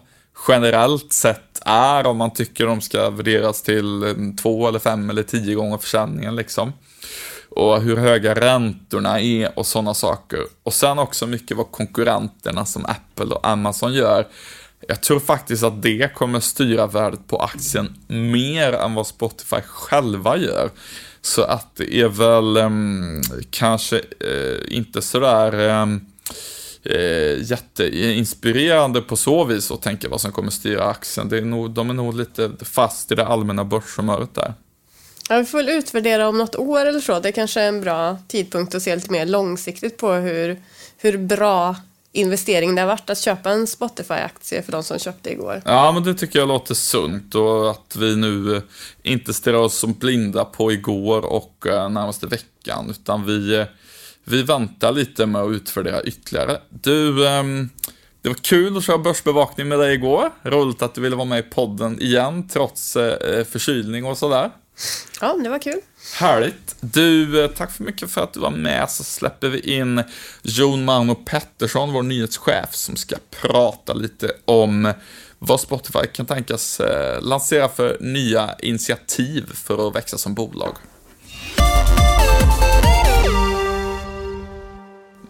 generellt 0.49 1.13
sett 1.13 1.61
är 1.67 2.07
om 2.07 2.17
man 2.17 2.35
tycker 2.35 2.67
de 2.67 2.81
ska 2.81 3.11
värderas 3.11 3.63
till 3.63 4.03
eh, 4.03 4.15
två 4.43 4.69
eller 4.69 4.79
fem 4.79 5.11
eller 5.11 5.23
tio 5.23 5.55
gånger 5.55 5.79
försäljningen 5.79 6.37
liksom 6.37 6.73
och 7.55 7.83
hur 7.83 7.97
höga 7.97 8.35
räntorna 8.35 9.21
är 9.21 9.59
och 9.59 9.67
sådana 9.67 9.95
saker. 9.95 10.41
Och 10.63 10.75
sen 10.75 10.99
också 10.99 11.27
mycket 11.27 11.57
vad 11.57 11.71
konkurrenterna 11.71 12.65
som 12.65 12.87
Apple 12.87 13.35
och 13.35 13.47
Amazon 13.47 13.95
gör. 13.95 14.27
Jag 14.89 15.03
tror 15.03 15.21
faktiskt 15.21 15.63
att 15.63 15.83
det 15.83 16.15
kommer 16.15 16.41
styra 16.41 16.87
värdet 16.87 17.27
på 17.27 17.39
aktien 17.39 17.95
mer 18.09 18.73
än 18.73 18.95
vad 18.95 19.07
Spotify 19.07 19.61
själva 19.67 20.37
gör. 20.37 20.71
Så 21.23 21.43
att 21.43 21.77
det 21.77 22.01
är 22.01 22.09
väl 22.09 22.57
um, 22.57 23.23
kanske 23.51 23.97
uh, 23.97 24.77
inte 24.77 25.03
sådär 25.03 25.55
um, 25.55 25.61
ehm, 25.71 26.01
uh, 26.91 26.97
eh, 26.97 27.43
jätteinspirerande 27.43 29.01
på 29.01 29.17
så 29.17 29.45
vis 29.45 29.71
att 29.71 29.83
tänka 29.83 30.09
vad 30.09 30.21
som 30.21 30.33
kommer 30.33 30.51
styra 30.51 30.85
aktien. 30.85 31.29
Det 31.29 31.39
är 31.39 31.43
nog, 31.43 31.71
de 31.71 31.91
är 31.91 31.95
nog 31.95 32.17
lite 32.17 32.51
fast 32.61 33.13
i 33.13 33.15
det 33.15 33.27
allmänna 33.27 33.65
börshumöret 33.65 34.35
där. 34.35 34.55
Ja, 35.29 35.39
vi 35.39 35.45
får 35.45 35.59
väl 35.59 35.69
utvärdera 35.69 36.29
om 36.29 36.39
något 36.39 36.57
år 36.57 36.87
eller 36.87 37.01
så. 37.01 37.21
Det 37.21 37.29
är 37.29 37.33
kanske 37.33 37.61
är 37.61 37.69
en 37.69 37.81
bra 37.81 38.19
tidpunkt 38.29 38.75
att 38.75 38.83
se 38.83 38.95
lite 38.95 39.13
mer 39.13 39.27
långsiktigt 39.27 39.97
på 39.97 40.13
hur, 40.13 40.63
hur 40.99 41.19
bra 41.19 41.77
investering 42.15 42.75
det 42.75 42.81
har 42.81 42.89
varit 42.89 43.11
att 43.11 43.19
köpa 43.19 43.51
en 43.51 43.67
Spotify-aktie 43.67 44.63
för 44.63 44.73
de 44.73 44.83
som 44.83 44.99
köpte 44.99 45.31
igår. 45.33 45.63
Ja, 45.65 45.93
men 45.93 46.03
det 46.03 46.15
tycker 46.15 46.39
jag 46.39 46.49
låter 46.49 46.75
sunt 46.75 47.35
och 47.35 47.71
att 47.71 47.97
vi 47.99 48.17
nu 48.17 48.57
eh, 48.57 48.63
inte 49.03 49.35
stirrar 49.35 49.59
oss 49.59 49.75
som 49.79 49.93
blinda 49.93 50.45
på 50.45 50.73
igår 50.73 51.25
och 51.25 51.67
eh, 51.67 51.89
närmaste 51.89 52.27
veckan, 52.27 52.91
utan 52.91 53.27
vi, 53.27 53.55
eh, 53.55 53.67
vi 54.25 54.43
väntar 54.43 54.93
lite 54.93 55.27
med 55.27 55.43
att 55.43 55.51
utvärdera 55.51 56.03
ytterligare. 56.03 56.61
Du, 56.69 57.29
ehm, 57.29 57.71
Det 58.23 58.29
var 58.29 58.37
kul 58.37 58.77
att 58.77 58.85
köra 58.85 58.99
börsbevakning 58.99 59.69
med 59.69 59.79
dig 59.79 59.95
igår. 59.95 60.31
Roligt 60.43 60.83
att 60.83 60.95
du 60.95 61.01
ville 61.01 61.17
vara 61.17 61.29
med 61.29 61.39
i 61.39 61.43
podden 61.43 62.03
igen, 62.03 62.49
trots 62.49 62.93
förkylning 63.51 64.05
och 64.05 64.19
sådär. 64.19 64.51
Ja, 65.21 65.37
det 65.43 65.49
var 65.49 65.59
kul. 65.59 65.81
Härligt. 66.15 66.77
Du, 66.81 67.45
eh, 67.45 67.51
tack 67.51 67.73
för 67.73 67.85
mycket 67.85 68.11
för 68.11 68.21
att 68.21 68.33
du 68.33 68.41
var 68.41 68.51
med. 68.51 68.91
Så 68.91 69.05
släpper 69.05 69.49
vi 69.49 69.61
in 69.61 70.03
Jon 70.43 70.85
Mauno 70.85 71.15
Pettersson, 71.15 71.93
vår 71.93 72.03
nyhetschef, 72.03 72.75
som 72.75 72.97
ska 72.97 73.17
prata 73.31 73.93
lite 73.93 74.33
om 74.45 74.93
vad 75.39 75.61
Spotify 75.61 76.07
kan 76.13 76.27
tänkas 76.27 76.81
eh, 76.81 77.23
lansera 77.23 77.69
för 77.69 77.97
nya 78.01 78.55
initiativ 78.59 79.53
för 79.55 79.89
att 79.89 79.97
växa 79.97 80.19
som 80.19 80.35
bolag. 80.35 80.77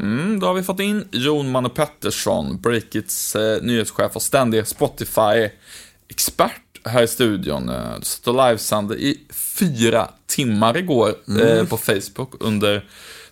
Mm, 0.01 0.41
då 0.41 0.47
har 0.47 0.55
vi 0.55 0.63
fått 0.63 0.81
in 0.81 1.09
Jon 1.13 1.51
Mano 1.51 1.69
Pettersson, 1.69 2.61
Breakits 2.61 3.37
eh, 3.37 3.63
nyhetschef 3.63 4.17
och 4.17 4.23
ständig 4.23 4.67
Spotify-expert 4.67 6.64
här 6.85 7.03
i 7.03 7.09
studion. 7.09 7.69
Eh, 7.69 7.99
du 7.99 8.05
satt 8.05 8.29
och 8.29 8.49
livesände 8.49 8.95
i 8.95 9.21
fyra 9.33 10.09
timmar 10.27 10.77
igår 10.77 11.15
mm. 11.29 11.43
eh, 11.43 11.65
på 11.65 11.77
Facebook 11.77 12.33
under 12.41 12.85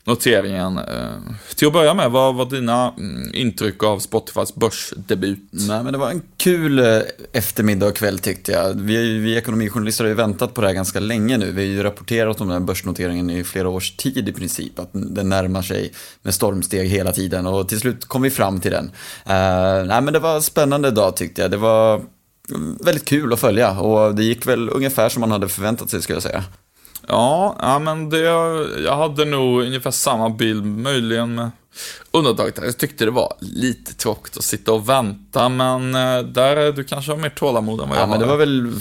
noteringen. 0.05 0.79
Eh, 0.79 1.35
till 1.57 1.67
att 1.67 1.73
börja 1.73 1.95
med, 1.95 2.11
vad 2.11 2.35
var 2.35 2.47
dina 2.47 2.95
mm, 2.99 3.35
intryck 3.35 3.83
av 3.83 3.99
Spotifys 3.99 4.55
börsdebut? 4.55 5.39
Nej, 5.51 5.85
men 5.85 5.93
det 5.93 5.99
var 5.99 6.11
en 6.11 6.23
kul 6.37 6.79
eh, 6.79 7.01
eftermiddag 7.33 7.87
och 7.87 7.97
kväll 7.97 8.19
tyckte 8.19 8.53
jag. 8.53 8.75
Vi, 8.75 9.19
vi 9.19 9.37
ekonomijournalister 9.37 10.05
har 10.05 10.09
ju 10.09 10.15
väntat 10.15 10.55
på 10.55 10.61
det 10.61 10.67
här 10.67 10.75
ganska 10.75 11.01
länge 11.01 11.37
nu. 11.37 11.51
Vi 11.51 11.63
har 11.63 11.75
ju 11.75 11.83
rapporterat 11.83 12.41
om 12.41 12.49
den 12.49 12.59
här 12.59 12.67
börsnoteringen 12.67 13.31
i 13.31 13.45
flera 13.45 13.69
års 13.69 13.97
tid 13.97 14.29
i 14.29 14.33
princip. 14.33 14.79
Att 14.79 14.91
den 14.93 15.29
närmar 15.29 15.63
sig 15.63 15.93
med 16.23 16.35
stormsteg 16.35 16.89
hela 16.89 17.13
tiden 17.13 17.47
och 17.47 17.69
till 17.69 17.81
slut 17.81 18.05
kom 18.05 18.23
vi 18.23 18.31
fram 18.31 18.61
till 18.61 18.71
den. 18.71 18.85
Uh, 18.85 19.87
nej, 19.87 20.03
men 20.03 20.13
det 20.13 20.19
var 20.19 20.35
en 20.35 20.43
spännande 20.43 20.91
dag 20.91 21.17
tyckte 21.17 21.43
jag. 21.43 21.51
Det 21.51 21.57
var 21.57 22.03
väldigt 22.81 23.05
kul 23.05 23.33
att 23.33 23.41
följa 23.41 23.81
och 23.81 24.15
det 24.15 24.25
gick 24.25 24.47
väl 24.47 24.71
ungefär 24.71 25.09
som 25.09 25.21
man 25.21 25.31
hade 25.31 25.49
förväntat 25.49 25.91
sig 25.91 26.03
skulle 26.03 26.17
jag 26.17 26.23
säga. 26.23 26.45
Ja, 27.07 27.57
ja 27.61 27.79
men 27.79 28.11
det, 28.11 28.19
jag 28.85 28.97
hade 28.97 29.25
nog 29.25 29.63
ungefär 29.63 29.91
samma 29.91 30.31
bild, 30.31 30.67
möjligen 30.67 31.35
med 31.35 31.51
undantaget. 32.11 32.59
Jag 32.63 32.79
tyckte 32.79 33.05
det 33.05 33.11
var 33.11 33.35
lite 33.41 33.95
tråkigt 33.95 34.37
att 34.37 34.45
sitta 34.45 34.73
och 34.73 34.89
vänta, 34.89 35.49
men 35.49 35.95
eh, 35.95 36.19
där 36.23 36.73
du 36.73 36.85
kanske 36.85 37.13
har 37.13 37.19
mer 37.19 37.29
tålamod 37.29 37.81
än 37.81 37.89
vad 37.89 37.99
jag 37.99 38.03
ja, 38.03 38.07
har. 38.07 38.11
Men 38.11 38.21
det 38.21 38.27
var 38.27 38.37
väl, 38.37 38.73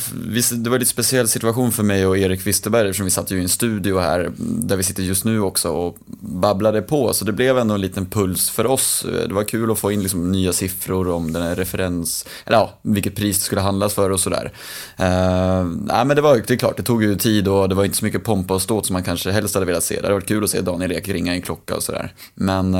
det 0.63 0.69
var 0.69 0.75
en 0.75 0.79
lite 0.79 0.91
speciell 0.91 1.27
situation 1.27 1.71
för 1.71 1.83
mig 1.83 2.05
och 2.05 2.17
Erik 2.17 2.47
Wisterberg, 2.47 2.89
eftersom 2.89 3.05
vi 3.05 3.11
satt 3.11 3.31
ju 3.31 3.39
i 3.39 3.41
en 3.41 3.49
studio 3.49 3.99
här, 3.99 4.31
där 4.37 4.77
vi 4.77 4.83
sitter 4.83 5.03
just 5.03 5.25
nu 5.25 5.41
också, 5.41 5.69
och 5.69 5.97
babblade 6.19 6.81
på, 6.81 7.13
så 7.13 7.25
det 7.25 7.31
blev 7.31 7.57
ändå 7.57 7.73
en 7.73 7.81
liten 7.81 8.05
puls 8.05 8.49
för 8.49 8.65
oss. 8.67 9.05
Det 9.27 9.33
var 9.33 9.43
kul 9.43 9.71
att 9.71 9.79
få 9.79 9.91
in 9.91 10.01
liksom 10.01 10.31
nya 10.31 10.53
siffror 10.53 11.07
om 11.07 11.33
den 11.33 11.43
här 11.43 11.55
referens, 11.55 12.25
eller 12.45 12.57
ja, 12.57 12.79
vilket 12.81 13.15
pris 13.15 13.37
det 13.37 13.43
skulle 13.43 13.61
handlas 13.61 13.93
för 13.93 14.09
och 14.09 14.19
sådär. 14.19 14.51
Uh, 14.99 15.65
nej, 15.85 16.05
men 16.05 16.15
det 16.15 16.21
var 16.21 16.41
det 16.47 16.53
är 16.53 16.57
klart, 16.57 16.77
det 16.77 16.83
tog 16.83 17.03
ju 17.03 17.15
tid 17.15 17.47
och 17.47 17.69
det 17.69 17.75
var 17.75 17.85
inte 17.85 17.97
så 17.97 18.05
mycket 18.05 18.23
pompa 18.23 18.53
och 18.53 18.61
ståt 18.61 18.85
som 18.85 18.93
man 18.93 19.03
kanske 19.03 19.31
helst 19.31 19.53
hade 19.53 19.65
velat 19.65 19.83
se. 19.83 19.95
Det 19.95 20.01
hade 20.01 20.13
varit 20.13 20.27
kul 20.27 20.43
att 20.43 20.49
se 20.49 20.61
Daniel 20.61 20.91
Ek 20.91 21.09
ringa 21.09 21.33
en 21.33 21.41
klocka 21.41 21.75
och 21.75 21.83
sådär. 21.83 22.13
Men 22.35 22.75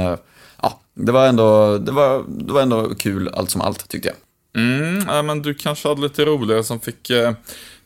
ja, 0.61 0.79
det 0.93 1.11
var, 1.11 1.27
ändå, 1.27 1.77
det, 1.77 1.91
var, 1.91 2.23
det 2.27 2.53
var 2.53 2.61
ändå 2.61 2.95
kul 2.95 3.29
allt 3.33 3.49
som 3.49 3.61
allt 3.61 3.89
tyckte 3.89 4.07
jag. 4.07 4.17
Mm, 4.63 5.03
ja, 5.07 5.21
men 5.21 5.41
du 5.41 5.53
kanske 5.53 5.87
hade 5.87 6.01
lite 6.01 6.25
roligare 6.25 6.63
som 6.63 6.79
fick 6.79 7.09
eh, 7.09 7.33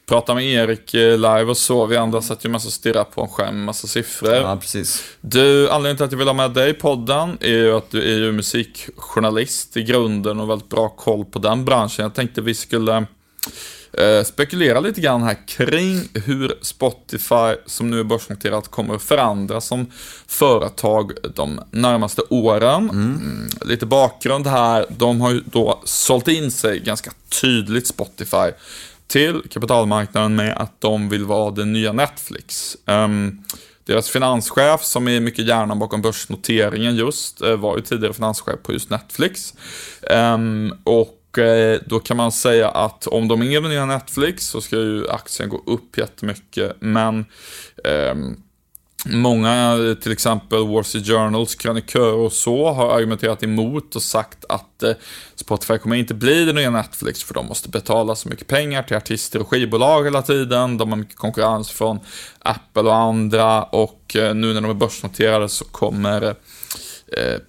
prata 0.06 0.36
med 0.36 0.46
Erik 0.46 0.94
eh, 0.94 1.18
live 1.18 1.44
och 1.44 1.58
så. 1.58 1.86
Vi 1.86 1.98
andra 1.98 2.22
satt 2.22 2.46
ju 2.46 2.50
mest 2.50 2.66
och 2.66 2.74
stirrade 2.74 3.06
på 3.06 3.22
en 3.22 3.28
skärm 3.28 3.64
massa 3.64 3.88
siffror. 3.88 4.34
Ja, 4.34 4.58
precis. 4.62 5.04
Du, 5.22 5.70
anledningen 5.70 5.98
till 5.98 6.06
att 6.06 6.12
jag 6.12 6.20
vill 6.20 6.28
ha 6.28 6.34
med 6.34 6.52
dig 6.52 6.70
i 6.70 6.74
podden 6.74 7.38
är 7.42 7.50
ju 7.50 7.76
att 7.76 7.92
du 7.92 8.02
är 8.02 8.18
ju 8.18 8.32
musikjournalist 8.32 9.78
i 9.78 9.84
grunden 9.84 10.40
och 10.40 10.50
väldigt 10.50 10.70
bra 10.70 10.90
koll 10.90 11.26
på 11.26 11.40
den 11.40 11.66
branschen. 11.66 12.04
Jag 12.04 12.14
tänkte 12.14 12.42
vi 12.42 12.54
skulle 12.54 13.06
eh, 13.94 14.24
spekulera 14.24 14.80
lite 14.80 15.02
grann 15.02 15.24
här 15.24 15.48
kring 15.48 16.08
hur 16.14 16.58
Spotify, 16.62 17.56
som 17.66 17.90
nu 17.92 18.00
är 18.00 18.04
börsnoterat, 18.04 18.68
kommer 18.68 18.98
förändras 18.98 19.68
som 19.68 19.92
företag 20.28 21.12
de 21.36 21.60
närmaste 21.72 22.22
åren. 22.30 22.90
Mm. 22.90 23.16
Mm, 23.16 23.50
lite 23.66 23.86
bakgrund 23.86 24.48
här, 24.48 24.86
de 24.98 25.22
har 25.22 25.32
ju 25.32 25.42
då 25.46 25.82
sålt 25.84 26.28
in 26.28 26.52
sig 26.52 26.80
ganska 26.80 27.12
tydligt 27.42 27.88
Spotify 27.88 28.52
till 29.08 29.42
kapitalmarknaden 29.50 30.36
med 30.36 30.58
att 30.58 30.82
de 30.82 31.10
vill 31.10 31.26
vara 31.26 31.52
det 31.52 31.66
nya 31.66 31.92
Netflix. 31.94 32.78
Um, 32.86 33.44
deras 33.86 34.10
finanschef, 34.10 34.84
som 34.84 35.08
är 35.08 35.20
mycket 35.20 35.48
hjärnan 35.48 35.80
bakom 35.80 36.02
börsnoteringen 36.02 36.96
just, 36.96 37.42
eh, 37.42 37.56
var 37.56 37.78
ju 37.78 37.84
tidigare 37.84 38.14
finanschef 38.14 38.64
på 38.64 38.74
just 38.74 38.90
Netflix. 38.90 39.54
Um, 40.12 40.74
och 40.84 41.15
Eh, 41.38 41.80
då 41.86 42.00
kan 42.00 42.18
man 42.18 42.32
säga 42.32 42.70
att 42.70 43.08
om 43.08 43.28
de 43.28 43.42
är 43.42 43.62
nya 43.62 43.86
Netflix 43.86 44.48
så 44.48 44.62
ska 44.62 44.76
ju 44.76 45.10
aktien 45.10 45.50
gå 45.50 45.64
upp 45.66 45.98
jättemycket. 45.98 46.76
Men 46.80 47.26
eh, 47.84 48.16
Många, 49.08 49.78
till 50.02 50.12
exempel 50.12 50.68
Wall 50.68 50.84
Street 50.84 51.08
Journals 51.08 51.56
krönikörer 51.56 52.14
och 52.14 52.34
så, 52.34 52.72
har 52.72 52.96
argumenterat 52.96 53.44
emot 53.44 53.96
och 53.96 54.02
sagt 54.02 54.46
att 54.50 54.84
eh, 54.84 54.92
Spotify 55.36 55.78
kommer 55.78 55.96
inte 55.96 56.14
bli 56.14 56.46
det 56.46 56.54
nya 56.54 56.70
Netflix 56.70 57.24
för 57.24 57.34
de 57.34 57.46
måste 57.46 57.70
betala 57.70 58.16
så 58.16 58.30
mycket 58.30 58.48
pengar 58.48 58.84
till 58.84 58.98
artister 58.98 59.40
och 59.40 59.48
skivbolag 59.48 60.04
hela 60.04 60.22
tiden. 60.22 60.78
De 60.78 60.90
har 60.90 60.98
mycket 60.98 61.16
konkurrens 61.16 61.72
från 61.72 62.00
Apple 62.40 62.82
och 62.82 62.96
andra 62.96 63.64
och 63.64 64.16
eh, 64.16 64.36
nu 64.36 64.54
när 64.54 64.62
de 64.62 64.70
är 64.70 64.74
börsnoterade 64.74 65.50
så 65.50 65.66
kommer 65.66 66.22
Eh, 66.22 66.34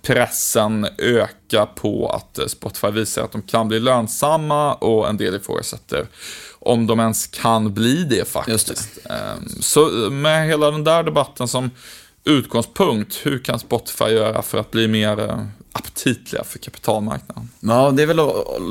pressen 0.02 0.86
öka 0.98 1.66
på 1.66 2.08
att 2.08 2.38
eh, 2.38 2.46
Spotify 2.46 2.90
visar 2.90 3.22
att 3.22 3.32
de 3.32 3.42
kan 3.42 3.68
bli 3.68 3.80
lönsamma 3.80 4.74
och 4.74 5.08
en 5.08 5.16
del 5.16 5.34
ifrågasätter 5.34 6.06
om 6.58 6.86
de 6.86 7.00
ens 7.00 7.26
kan 7.26 7.74
bli 7.74 8.04
det 8.04 8.28
faktiskt. 8.28 8.98
Det. 9.04 9.14
Ehm, 9.14 9.48
så 9.60 9.88
med 10.10 10.46
hela 10.46 10.70
den 10.70 10.84
där 10.84 11.02
debatten 11.02 11.48
som 11.48 11.70
utgångspunkt, 12.24 13.20
hur 13.22 13.38
kan 13.38 13.58
Spotify 13.58 14.04
göra 14.04 14.42
för 14.42 14.58
att 14.58 14.70
bli 14.70 14.88
mer 14.88 15.20
eh, 15.20 15.46
aptitliga 15.76 16.44
för 16.44 16.58
kapitalmarknaden. 16.58 17.48
Ja, 17.60 17.90
det 17.90 18.02
är 18.02 18.06
väl, 18.06 18.16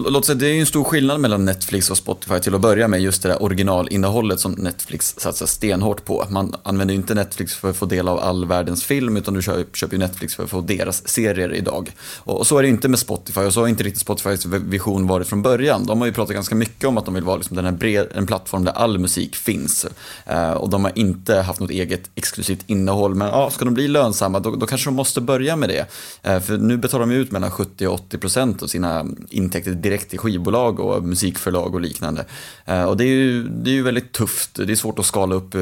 låt 0.09 0.25
säga, 0.25 0.35
det 0.35 0.47
är 0.47 0.59
en 0.59 0.65
stor 0.65 0.83
skillnad 0.83 1.19
mellan 1.19 1.45
Netflix 1.45 1.91
och 1.91 1.97
Spotify 1.97 2.39
till 2.39 2.55
att 2.55 2.61
börja 2.61 2.87
med, 2.87 3.01
just 3.01 3.23
det 3.23 3.29
där 3.29 3.43
originalinnehållet 3.43 4.39
som 4.39 4.51
Netflix 4.51 5.15
satsar 5.17 5.45
stenhårt 5.45 6.05
på. 6.05 6.25
Man 6.29 6.55
använder 6.63 6.93
ju 6.93 6.99
inte 6.99 7.13
Netflix 7.13 7.55
för 7.55 7.69
att 7.69 7.77
få 7.77 7.85
del 7.85 8.07
av 8.07 8.19
all 8.19 8.45
världens 8.45 8.83
film, 8.83 9.17
utan 9.17 9.33
du 9.33 9.41
köper 9.41 9.91
ju 9.91 9.97
Netflix 9.97 10.35
för 10.35 10.43
att 10.43 10.49
få 10.49 10.61
deras 10.61 11.07
serier 11.07 11.53
idag. 11.53 11.91
Och, 12.17 12.47
så 12.47 12.57
är 12.57 12.61
det 12.61 12.69
inte 12.69 12.87
med 12.87 12.99
Spotify, 12.99 13.41
och 13.41 13.53
så 13.53 13.59
har 13.59 13.67
inte 13.67 13.83
riktigt 13.83 14.01
Spotifys 14.01 14.45
vision 14.45 15.07
varit 15.07 15.27
från 15.27 15.41
början. 15.41 15.85
De 15.85 15.99
har 15.99 16.07
ju 16.07 16.13
pratat 16.13 16.35
ganska 16.35 16.55
mycket 16.55 16.85
om 16.85 16.97
att 16.97 17.05
de 17.05 17.13
vill 17.13 17.23
vara 17.23 17.37
liksom 17.37 17.55
den 17.55 17.65
här 17.65 17.71
bred, 17.71 18.07
en 18.15 18.27
plattform 18.27 18.63
där 18.63 18.71
all 18.71 18.99
musik 18.99 19.35
finns. 19.35 19.85
Eh, 20.25 20.51
och 20.51 20.69
de 20.69 20.83
har 20.83 20.91
inte 20.95 21.35
haft 21.35 21.59
något 21.59 21.71
eget 21.71 22.09
exklusivt 22.15 22.63
innehåll, 22.67 23.15
men 23.15 23.27
ja, 23.27 23.49
ska 23.49 23.65
de 23.65 23.73
bli 23.73 23.87
lönsamma, 23.87 24.39
då, 24.39 24.55
då 24.55 24.65
kanske 24.65 24.87
de 24.87 24.95
måste 24.95 25.21
börja 25.21 25.55
med 25.55 25.69
det. 25.69 25.85
Eh, 26.23 26.39
för 26.39 26.57
nu 26.57 26.77
betalar 26.77 26.94
tar 26.95 26.99
de 26.99 27.11
ut 27.11 27.31
mellan 27.31 27.51
70 27.51 27.87
och 27.87 27.93
80 27.93 28.17
procent 28.17 28.63
av 28.63 28.67
sina 28.67 29.05
intäkter 29.29 29.71
direkt 29.71 30.09
till 30.09 30.19
skivbolag 30.19 30.79
och 30.79 31.03
musikförlag 31.03 31.75
och 31.75 31.81
liknande. 31.81 32.25
Eh, 32.65 32.83
och 32.83 32.97
det 32.97 33.03
är 33.03 33.07
ju, 33.07 33.43
det 33.43 33.69
är 33.69 33.73
ju 33.73 33.83
väldigt 33.83 34.11
tufft. 34.11 34.55
Det 34.55 34.71
är 34.71 34.75
svårt 34.75 34.99
att 34.99 35.05
skala 35.05 35.35
upp, 35.35 35.55
eh, 35.55 35.61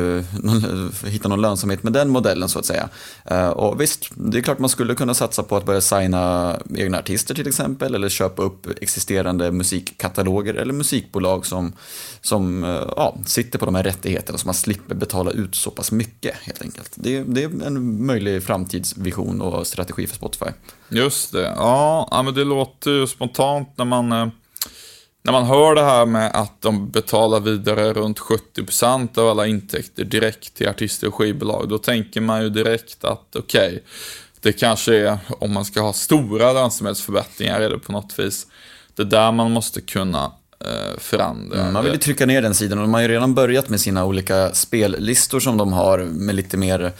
hitta 1.09 1.29
någon 1.29 1.41
lönsamhet 1.41 1.83
med 1.83 1.93
den 1.93 2.09
modellen 2.09 2.49
så 2.49 2.59
att 2.59 2.65
säga. 2.65 2.89
Eh, 3.25 3.49
och 3.49 3.81
visst, 3.81 4.09
det 4.15 4.37
är 4.37 4.41
klart 4.41 4.59
man 4.59 4.69
skulle 4.69 4.95
kunna 4.95 5.13
satsa 5.13 5.43
på 5.43 5.57
att 5.57 5.65
börja 5.65 5.81
signa 5.81 6.55
egna 6.75 6.99
artister 6.99 7.35
till 7.35 7.47
exempel 7.47 7.95
eller 7.95 8.09
köpa 8.09 8.41
upp 8.41 8.67
existerande 8.81 9.51
musikkataloger 9.51 10.53
eller 10.53 10.73
musikbolag 10.73 11.45
som, 11.45 11.73
som 12.21 12.63
ja, 12.97 13.17
sitter 13.25 13.59
på 13.59 13.65
de 13.65 13.75
här 13.75 13.83
rättigheterna 13.83 14.37
så 14.37 14.47
man 14.47 14.53
slipper 14.53 14.95
betala 14.95 15.31
ut 15.31 15.55
så 15.55 15.71
pass 15.71 15.91
mycket 15.91 16.35
helt 16.41 16.61
enkelt. 16.61 16.91
Det, 16.95 17.23
det 17.23 17.43
är 17.43 17.65
en 17.65 18.05
möjlig 18.05 18.43
framtidsvision 18.43 19.41
och 19.41 19.67
strategi 19.67 20.07
för 20.07 20.15
Spotify. 20.15 20.51
Just 20.89 21.22
Just 21.23 21.33
det. 21.33 21.53
Ja, 21.57 22.21
men 22.25 22.33
det 22.33 22.43
låter 22.43 22.91
ju 22.91 23.07
spontant 23.07 23.77
när 23.77 23.85
man, 23.85 24.11
eh, 24.11 24.27
när 25.23 25.31
man 25.31 25.43
hör 25.43 25.75
det 25.75 25.83
här 25.83 26.05
med 26.05 26.31
att 26.33 26.61
de 26.61 26.89
betalar 26.89 27.39
vidare 27.39 27.93
runt 27.93 28.19
70% 28.19 29.17
av 29.17 29.29
alla 29.29 29.47
intäkter 29.47 30.03
direkt 30.03 30.53
till 30.53 30.67
artister 30.67 31.07
och 31.07 31.15
skivbolag. 31.15 31.69
Då 31.69 31.77
tänker 31.77 32.21
man 32.21 32.43
ju 32.43 32.49
direkt 32.49 33.03
att 33.03 33.35
okej, 33.35 33.67
okay, 33.67 33.79
det 34.41 34.53
kanske 34.53 34.95
är, 34.95 35.17
om 35.39 35.53
man 35.53 35.65
ska 35.65 35.81
ha 35.81 35.93
stora 35.93 36.53
lönsamhetsförbättringar, 36.53 37.61
är 37.61 37.69
det 37.69 37.79
på 37.79 37.91
något 37.91 38.19
vis 38.19 38.47
det 38.95 39.03
där 39.03 39.31
man 39.31 39.51
måste 39.51 39.81
kunna 39.81 40.31
eh, 40.59 40.99
förändra. 40.99 41.59
Mm, 41.59 41.73
man 41.73 41.83
vill 41.83 41.93
ju 41.93 41.99
trycka 41.99 42.25
ner 42.25 42.41
den 42.41 42.55
sidan 42.55 42.77
och 42.77 42.83
de 42.83 42.93
har 42.93 43.01
ju 43.01 43.07
redan 43.07 43.33
börjat 43.33 43.69
med 43.69 43.81
sina 43.81 44.05
olika 44.05 44.53
spellistor 44.53 45.39
som 45.39 45.57
de 45.57 45.73
har 45.73 45.97
med 45.97 46.35
lite 46.35 46.57
mer 46.57 46.93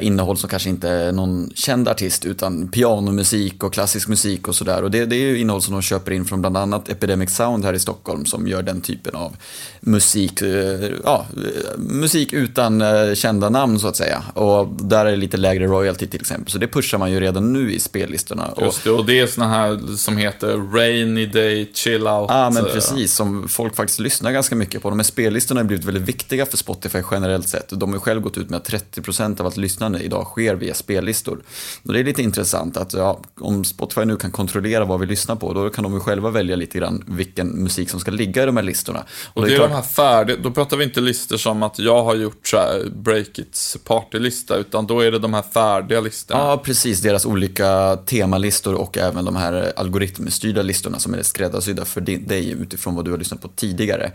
innehåll 0.00 0.36
som 0.36 0.48
kanske 0.48 0.68
inte 0.68 0.88
är 0.88 1.12
någon 1.12 1.50
känd 1.54 1.88
artist 1.88 2.24
utan 2.24 2.68
pianomusik 2.68 3.64
och 3.64 3.72
klassisk 3.72 4.08
musik 4.08 4.48
och 4.48 4.54
sådär. 4.54 4.82
Och 4.82 4.90
det, 4.90 5.06
det 5.06 5.16
är 5.16 5.20
ju 5.20 5.38
innehåll 5.38 5.62
som 5.62 5.72
de 5.72 5.82
köper 5.82 6.12
in 6.12 6.24
från 6.24 6.40
bland 6.40 6.56
annat 6.56 6.88
Epidemic 6.88 7.36
Sound 7.36 7.64
här 7.64 7.74
i 7.74 7.78
Stockholm 7.78 8.24
som 8.24 8.48
gör 8.48 8.62
den 8.62 8.80
typen 8.80 9.14
av 9.14 9.36
musik, 9.80 10.42
eh, 10.42 10.90
ja, 11.04 11.26
eh, 11.36 11.78
musik 11.78 12.32
utan 12.32 12.82
eh, 12.82 13.14
kända 13.14 13.48
namn 13.48 13.78
så 13.78 13.88
att 13.88 13.96
säga. 13.96 14.22
Och 14.34 14.68
där 14.68 15.06
är 15.06 15.10
det 15.10 15.16
lite 15.16 15.36
lägre 15.36 15.66
royalty 15.66 16.06
till 16.06 16.20
exempel. 16.20 16.52
Så 16.52 16.58
det 16.58 16.68
pushar 16.68 16.98
man 16.98 17.12
ju 17.12 17.20
redan 17.20 17.52
nu 17.52 17.72
i 17.72 17.80
spellistorna. 17.80 18.54
Just 18.60 18.84
det, 18.84 18.90
och 18.90 19.06
det 19.06 19.20
är 19.20 19.26
såna 19.26 19.48
här 19.48 19.96
som 19.96 20.16
heter 20.16 20.72
Rainy 20.72 21.26
Day 21.26 21.70
Chill 21.74 22.06
Out. 22.06 22.26
Ja, 22.30 22.50
men 22.50 22.64
precis. 22.64 23.14
Som 23.14 23.48
folk 23.48 23.76
faktiskt 23.76 24.00
lyssnar 24.00 24.32
ganska 24.32 24.54
mycket 24.54 24.82
på. 24.82 24.90
De 24.90 24.98
här 24.98 25.04
spellistorna 25.04 25.60
har 25.60 25.64
blivit 25.64 25.84
väldigt 25.84 26.02
viktiga 26.02 26.46
för 26.46 26.56
Spotify 26.56 26.98
generellt 27.10 27.48
sett. 27.48 27.68
De 27.70 27.92
har 27.92 28.00
själv 28.00 28.20
gått 28.20 28.38
ut 28.38 28.50
med 28.50 28.56
att 28.56 28.70
30% 28.70 29.40
av 29.40 29.46
allt 29.46 29.56
lyssnande 29.56 29.71
idag 29.80 30.24
sker 30.24 30.54
via 30.54 30.74
spellistor. 30.74 31.42
Och 31.82 31.92
det 31.92 32.00
är 32.00 32.04
lite 32.04 32.22
intressant 32.22 32.76
att 32.76 32.92
ja, 32.92 33.20
om 33.40 33.64
Spotify 33.64 34.04
nu 34.04 34.16
kan 34.16 34.30
kontrollera 34.30 34.84
vad 34.84 35.00
vi 35.00 35.06
lyssnar 35.06 35.36
på, 35.36 35.52
då 35.52 35.70
kan 35.70 35.84
de 35.84 35.94
ju 35.94 36.00
själva 36.00 36.30
välja 36.30 36.56
lite 36.56 36.78
grann 36.78 37.04
vilken 37.06 37.48
musik 37.48 37.90
som 37.90 38.00
ska 38.00 38.10
ligga 38.10 38.42
i 38.42 38.46
de 38.46 38.56
här 38.56 38.64
listorna. 38.64 39.04
Och, 39.34 39.36
och 39.36 39.46
det 39.46 39.52
är, 39.52 39.56
klart... 39.56 39.68
de 39.68 39.74
här 39.74 39.82
färdiga, 39.82 40.36
då 40.42 40.50
pratar 40.50 40.76
vi 40.76 40.84
inte 40.84 41.00
listor 41.00 41.36
som 41.36 41.62
att 41.62 41.78
jag 41.78 42.04
har 42.04 42.14
gjort 42.14 42.46
så 42.46 42.56
här 42.56 42.90
Breakits 42.94 43.76
partylista, 43.84 44.56
utan 44.56 44.86
då 44.86 45.00
är 45.00 45.10
det 45.10 45.18
de 45.18 45.34
här 45.34 45.42
färdiga 45.42 46.00
listorna. 46.00 46.40
Ja, 46.40 46.62
precis. 46.64 47.00
Deras 47.00 47.26
olika 47.26 47.96
temalistor 48.06 48.74
och 48.74 48.98
även 48.98 49.24
de 49.24 49.36
här 49.36 49.72
algoritmstyrda 49.76 50.62
listorna 50.62 50.98
som 50.98 51.14
är 51.14 51.22
skräddarsydda 51.22 51.84
för 51.84 52.00
dig 52.00 52.50
utifrån 52.50 52.94
vad 52.94 53.04
du 53.04 53.10
har 53.10 53.18
lyssnat 53.18 53.42
på 53.42 53.48
tidigare. 53.48 54.12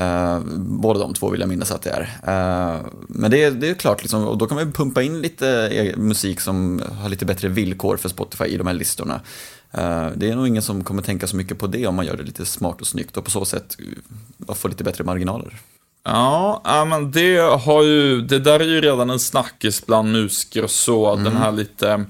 Uh, 0.00 0.40
båda 0.56 1.00
de 1.00 1.14
två 1.14 1.30
vill 1.30 1.40
jag 1.40 1.48
minnas 1.48 1.70
att 1.70 1.82
det 1.82 1.90
är. 1.90 2.00
Uh, 2.02 2.86
men 3.08 3.30
det 3.30 3.44
är, 3.44 3.50
det 3.50 3.68
är 3.70 3.74
klart, 3.74 4.02
liksom, 4.02 4.26
och 4.26 4.38
då 4.38 4.46
kan 4.46 4.56
man 4.56 4.72
pumpa 4.72 5.02
in 5.02 5.20
lite 5.20 5.94
musik 5.96 6.40
som 6.40 6.82
har 7.00 7.08
lite 7.08 7.26
bättre 7.26 7.48
villkor 7.48 7.96
för 7.96 8.08
Spotify 8.08 8.44
i 8.44 8.56
de 8.56 8.66
här 8.66 8.74
listorna. 8.74 9.20
Uh, 9.78 10.08
det 10.16 10.30
är 10.30 10.36
nog 10.36 10.48
ingen 10.48 10.62
som 10.62 10.84
kommer 10.84 11.02
tänka 11.02 11.26
så 11.26 11.36
mycket 11.36 11.58
på 11.58 11.66
det 11.66 11.86
om 11.86 11.94
man 11.94 12.06
gör 12.06 12.16
det 12.16 12.22
lite 12.22 12.46
smart 12.46 12.80
och 12.80 12.86
snyggt 12.86 13.16
och 13.16 13.24
på 13.24 13.30
så 13.30 13.44
sätt 13.44 13.76
få 14.54 14.68
lite 14.68 14.84
bättre 14.84 15.04
marginaler. 15.04 15.56
Ja, 16.04 16.84
men 16.88 17.10
det 17.10 17.38
har 17.38 17.82
ju, 17.82 18.20
det 18.20 18.38
där 18.38 18.60
är 18.60 18.64
ju 18.64 18.80
redan 18.80 19.10
en 19.10 19.18
snackis 19.18 19.86
bland 19.86 20.12
musiker 20.12 20.64
och 20.64 20.70
så, 20.70 21.12
mm. 21.12 21.24
den 21.24 21.36
här 21.36 21.52
lite 21.52 22.04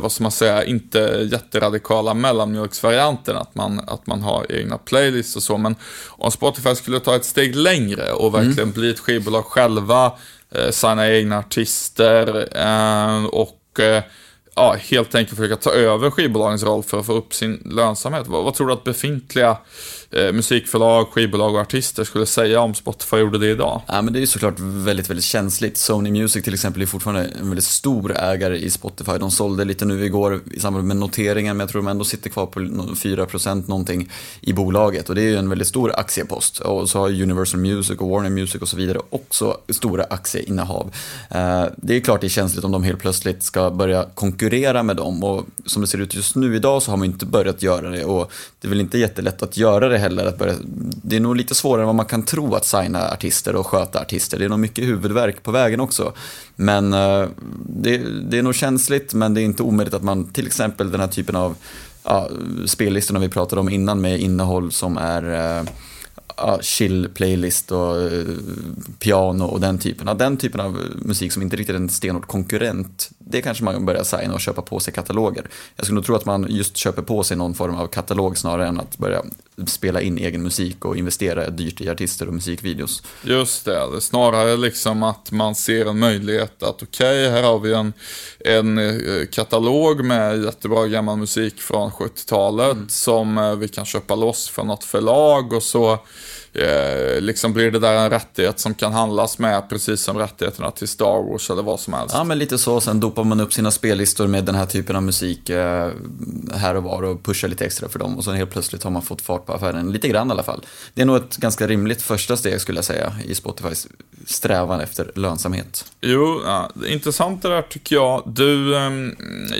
vad 0.00 0.12
ska 0.12 0.22
man 0.22 0.32
säga, 0.32 0.64
inte 0.64 1.28
jätteradikala 1.32 2.14
mellanmjölksvarianten, 2.14 3.36
att 3.36 3.54
man, 3.54 3.80
att 3.86 4.06
man 4.06 4.22
har 4.22 4.52
egna 4.52 4.78
playlists 4.78 5.36
och 5.36 5.42
så, 5.42 5.56
men 5.56 5.76
om 6.08 6.30
Spotify 6.30 6.74
skulle 6.74 7.00
ta 7.00 7.16
ett 7.16 7.24
steg 7.24 7.56
längre 7.56 8.12
och 8.12 8.34
verkligen 8.34 8.58
mm. 8.58 8.72
bli 8.72 8.90
ett 8.90 8.98
skivbolag 8.98 9.44
själva, 9.44 10.12
eh, 10.54 10.70
signa 10.70 11.10
egna 11.10 11.38
artister 11.38 12.48
eh, 12.56 13.24
och 13.24 13.80
eh, 13.80 14.02
ja, 14.54 14.76
helt 14.80 15.14
enkelt 15.14 15.38
försöka 15.38 15.56
ta 15.56 15.70
över 15.70 16.10
skivbolagens 16.10 16.62
roll 16.62 16.82
för 16.82 16.98
att 16.98 17.06
få 17.06 17.12
upp 17.12 17.34
sin 17.34 17.62
lönsamhet. 17.64 18.26
Vad, 18.26 18.44
vad 18.44 18.54
tror 18.54 18.66
du 18.66 18.72
att 18.72 18.84
befintliga 18.84 19.56
eh, 20.10 20.32
musikförlag, 20.32 21.08
skivbolag 21.08 21.54
och 21.54 21.60
artister 21.60 22.04
skulle 22.04 22.26
säga 22.26 22.60
om 22.60 22.74
Spotify 22.74 23.16
gjorde 23.16 23.38
det 23.38 23.46
idag? 23.46 23.82
Ja, 23.86 24.02
men 24.02 24.12
det 24.12 24.22
är 24.22 24.26
såklart 24.26 24.54
väldigt, 24.58 25.10
väldigt 25.10 25.24
känsligt. 25.24 25.76
Sony 25.76 26.10
Music 26.10 26.44
till 26.44 26.54
exempel 26.54 26.82
är 26.82 26.86
fortfarande 26.86 27.24
en 27.40 27.48
väldigt 27.48 27.64
stor 27.64 28.16
ägare 28.16 28.58
i 28.58 28.70
Spotify. 28.70 29.12
De 29.20 29.30
sålde 29.30 29.64
lite 29.64 29.84
nu 29.84 30.04
igår 30.04 30.40
i 30.52 30.60
samband 30.60 30.86
med 30.86 30.96
noteringen, 30.96 31.56
men 31.56 31.64
jag 31.64 31.70
tror 31.70 31.82
de 31.82 31.88
ändå 31.88 32.04
sitter 32.04 32.30
kvar 32.30 32.46
på 32.46 32.60
4% 32.60 33.68
någonting 33.68 34.10
i 34.40 34.52
bolaget 34.52 35.08
och 35.08 35.14
det 35.14 35.22
är 35.22 35.28
ju 35.28 35.36
en 35.36 35.48
väldigt 35.48 35.68
stor 35.68 35.92
aktiepost. 35.96 36.58
Och 36.58 36.90
så 36.90 36.98
har 36.98 37.08
Universal 37.08 37.60
Music 37.60 37.98
och 37.98 38.08
Warner 38.08 38.30
Music 38.30 38.62
och 38.62 38.68
så 38.68 38.76
vidare 38.76 38.98
också 39.10 39.56
stora 39.68 40.04
aktieinnehav. 40.04 40.94
Eh, 41.30 41.64
det 41.76 41.96
är 41.96 42.00
klart 42.00 42.20
det 42.20 42.26
är 42.26 42.28
känsligt 42.28 42.64
om 42.64 42.72
de 42.72 42.82
helt 42.82 43.00
plötsligt 43.00 43.42
ska 43.42 43.70
börja 43.70 44.06
konkurrera 44.14 44.82
med 44.82 44.96
dem 44.96 45.24
och 45.24 45.46
som 45.66 45.82
det 45.82 45.88
ser 45.88 45.98
ut 45.98 46.14
just 46.14 46.36
nu 46.36 46.56
idag 46.56 46.82
så 46.82 46.90
har 46.90 46.96
man 46.96 47.06
inte 47.06 47.26
börjat 47.26 47.62
göra 47.62 47.90
det 47.90 48.04
och 48.04 48.32
det 48.60 48.66
är 48.66 48.68
väl 48.68 48.80
inte 48.80 48.98
jättelätt 48.98 49.42
att 49.42 49.56
göra 49.56 49.88
det 49.88 49.98
heller. 50.00 50.26
Att 50.26 50.38
börja, 50.38 50.54
det 51.02 51.16
är 51.16 51.20
nog 51.20 51.36
lite 51.36 51.54
svårare 51.54 51.82
än 51.82 51.86
vad 51.86 51.94
man 51.94 52.06
kan 52.06 52.22
tro 52.22 52.54
att 52.54 52.64
signa 52.64 53.08
artister 53.08 53.56
och 53.56 53.66
sköta 53.66 54.00
artister. 54.00 54.38
Det 54.38 54.44
är 54.44 54.48
nog 54.48 54.58
mycket 54.58 54.84
huvudvärk 54.84 55.42
på 55.42 55.50
vägen 55.50 55.80
också. 55.80 56.12
Men 56.56 56.92
eh, 56.92 57.26
det, 57.66 57.98
det, 58.30 58.38
är 58.38 58.42
nog 58.42 58.54
känsligt, 58.54 59.14
men 59.14 59.34
det 59.34 59.40
är 59.40 59.44
inte 59.44 59.62
omöjligt 59.62 59.94
att 59.94 60.02
man 60.02 60.24
till 60.24 60.46
exempel 60.46 60.90
den 60.90 61.00
här 61.00 61.08
typen 61.08 61.36
av 61.36 61.56
ja, 62.04 62.28
spellistorna 62.66 63.20
vi 63.20 63.28
pratade 63.28 63.60
om 63.60 63.68
innan 63.68 64.00
med 64.00 64.20
innehåll 64.20 64.72
som 64.72 64.96
är 64.96 65.58
eh, 65.58 65.64
ja, 66.40 66.58
chill 66.62 67.08
playlist 67.14 67.72
och 67.72 67.96
uh, 67.96 68.24
piano 68.98 69.44
och 69.44 69.60
den 69.60 69.78
typen. 69.78 70.06
Ja, 70.06 70.14
den 70.14 70.36
typen 70.36 70.60
av 70.60 70.78
musik 70.94 71.32
som 71.32 71.42
inte 71.42 71.56
riktigt 71.56 71.74
är 71.74 71.80
en 71.80 71.88
stenhård 71.88 72.26
konkurrent, 72.26 73.10
det 73.18 73.42
kanske 73.42 73.64
man 73.64 73.86
börjar 73.86 74.04
signa 74.04 74.34
och 74.34 74.40
köpa 74.40 74.62
på 74.62 74.80
sig 74.80 74.94
kataloger. 74.94 75.44
Jag 75.76 75.86
skulle 75.86 75.94
nog 75.94 76.04
tro 76.04 76.14
att 76.14 76.24
man 76.24 76.46
just 76.48 76.76
köper 76.76 77.02
på 77.02 77.22
sig 77.22 77.36
någon 77.36 77.54
form 77.54 77.74
av 77.74 77.86
katalog 77.86 78.38
snarare 78.38 78.68
än 78.68 78.80
att 78.80 78.98
börja 78.98 79.22
spela 79.66 80.00
in 80.00 80.18
egen 80.18 80.42
musik 80.42 80.84
och 80.84 80.96
investera 80.96 81.50
dyrt 81.50 81.80
i 81.80 81.88
artister 81.88 82.26
och 82.26 82.34
musikvideos. 82.34 83.02
Just 83.24 83.64
det, 83.64 84.00
snarare 84.00 84.56
liksom 84.56 85.02
att 85.02 85.32
man 85.32 85.54
ser 85.54 85.86
en 85.86 85.98
möjlighet 85.98 86.62
att 86.62 86.82
okej, 86.82 87.26
okay, 87.26 87.28
här 87.28 87.42
har 87.42 87.58
vi 87.58 87.74
en, 87.74 87.92
en 88.38 88.78
eh, 88.78 89.26
katalog 89.26 90.04
med 90.04 90.44
jättebra 90.44 90.86
gammal 90.86 91.18
musik 91.18 91.60
från 91.60 91.90
70-talet 91.90 92.76
mm. 92.76 92.88
som 92.88 93.38
eh, 93.38 93.54
vi 93.54 93.68
kan 93.68 93.84
köpa 93.84 94.14
loss 94.14 94.48
från 94.48 94.66
något 94.66 94.84
förlag 94.84 95.52
och 95.52 95.62
så 95.62 95.98
eh, 96.52 97.20
liksom 97.20 97.52
blir 97.52 97.70
det 97.70 97.78
där 97.78 97.94
en 97.94 98.10
rättighet 98.10 98.60
som 98.60 98.74
kan 98.74 98.92
handlas 98.92 99.38
med 99.38 99.68
precis 99.68 100.00
som 100.02 100.18
rättigheterna 100.18 100.70
till 100.70 100.88
Star 100.88 101.30
Wars 101.30 101.50
eller 101.50 101.62
vad 101.62 101.80
som 101.80 101.92
helst. 101.92 102.14
Ja, 102.14 102.24
men 102.24 102.38
lite 102.38 102.58
så. 102.58 102.80
Sen 102.80 103.00
dopar 103.00 103.24
man 103.24 103.40
upp 103.40 103.52
sina 103.52 103.70
spellistor 103.70 104.26
med 104.26 104.44
den 104.44 104.54
här 104.54 104.66
typen 104.66 104.96
av 104.96 105.02
musik 105.02 105.50
eh, 105.50 105.90
här 106.54 106.74
och 106.74 106.82
var 106.82 107.02
och 107.02 107.22
pushar 107.22 107.48
lite 107.48 107.64
extra 107.64 107.88
för 107.88 107.98
dem 107.98 108.18
och 108.18 108.24
sen 108.24 108.34
helt 108.34 108.50
plötsligt 108.50 108.82
har 108.82 108.90
man 108.90 109.02
fått 109.02 109.22
fart 109.22 109.46
på 109.46 109.52
affären, 109.52 109.92
lite 109.92 110.08
grann 110.08 110.28
i 110.28 110.30
alla 110.30 110.42
fall. 110.42 110.64
Det 110.94 111.02
är 111.02 111.06
nog 111.06 111.16
ett 111.16 111.36
ganska 111.36 111.66
rimligt 111.66 112.02
första 112.02 112.36
steg 112.36 112.60
skulle 112.60 112.78
jag 112.78 112.84
säga 112.84 113.12
i 113.24 113.34
Spotifys 113.34 113.88
strävan 114.26 114.80
efter 114.80 115.12
lönsamhet. 115.14 115.84
Jo, 116.00 116.42
ja, 116.44 116.70
intressant 116.88 117.42
det 117.42 117.48
där 117.48 117.62
tycker 117.62 117.96
jag. 117.96 118.22
Du, 118.26 118.76
eh, 118.76 118.90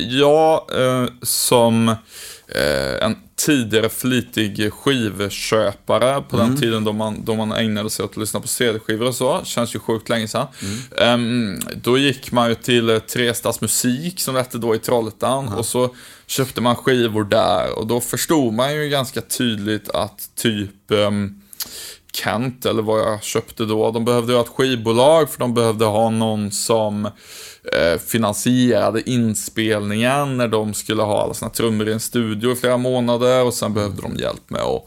jag 0.09 0.61
som 1.23 1.95
en 3.01 3.17
tidigare 3.37 3.89
flitig 3.89 4.73
skivköpare 4.73 6.23
på 6.23 6.37
mm. 6.37 6.49
den 6.49 6.61
tiden 6.61 6.85
då 6.85 6.93
man, 6.93 7.25
då 7.25 7.35
man 7.35 7.53
ägnade 7.53 7.91
sig 7.91 8.05
åt 8.05 8.11
att 8.11 8.17
lyssna 8.17 8.41
på 8.41 8.49
CD-skivor 8.49 9.07
och 9.07 9.15
så. 9.15 9.41
Känns 9.45 9.75
ju 9.75 9.79
sjukt 9.79 10.09
länge 10.09 10.29
sedan. 10.29 10.47
Mm. 10.97 11.55
Um, 11.55 11.61
då 11.83 11.99
gick 11.99 12.33
man 12.33 12.49
ju 12.49 12.55
till 12.55 13.01
Trestads 13.01 13.61
musik 13.61 14.21
som 14.21 14.35
det 14.35 14.41
hette 14.41 14.59
då 14.59 14.75
i 14.75 14.79
Trollhättan 14.79 15.47
mm. 15.47 15.59
och 15.59 15.67
så 15.67 15.95
köpte 16.27 16.61
man 16.61 16.77
skivor 16.77 17.25
där 17.25 17.79
och 17.79 17.87
då 17.87 18.01
förstod 18.01 18.55
man 18.55 18.75
ju 18.75 18.89
ganska 18.89 19.21
tydligt 19.21 19.91
att 19.91 20.31
typ 20.37 20.71
um, 20.89 21.40
Kent 22.13 22.67
eller 22.67 22.83
vad 22.83 23.01
jag 23.01 23.23
köpte 23.23 23.65
då, 23.65 23.91
de 23.91 24.05
behövde 24.05 24.33
ha 24.33 24.41
ett 24.41 24.49
skivbolag 24.49 25.31
för 25.31 25.39
de 25.39 25.55
behövde 25.55 25.85
ha 25.85 26.11
någon 26.11 26.51
som 26.51 27.09
Eh, 27.65 27.99
finansierade 27.99 29.11
inspelningen 29.11 30.37
när 30.37 30.49
de 30.49 30.75
skulle 30.75 31.03
ha 31.03 31.23
alla 31.23 31.35
sina 31.35 31.51
trummor 31.51 31.89
i 31.89 31.93
en 31.93 32.01
studio 32.01 32.53
i 32.53 32.57
flera 32.57 32.77
månader 32.77 33.45
och 33.45 33.55
sen 33.55 33.75
behövde 33.75 34.03
de 34.03 34.17
hjälp 34.17 34.51
med 34.51 34.61
att 34.61 34.85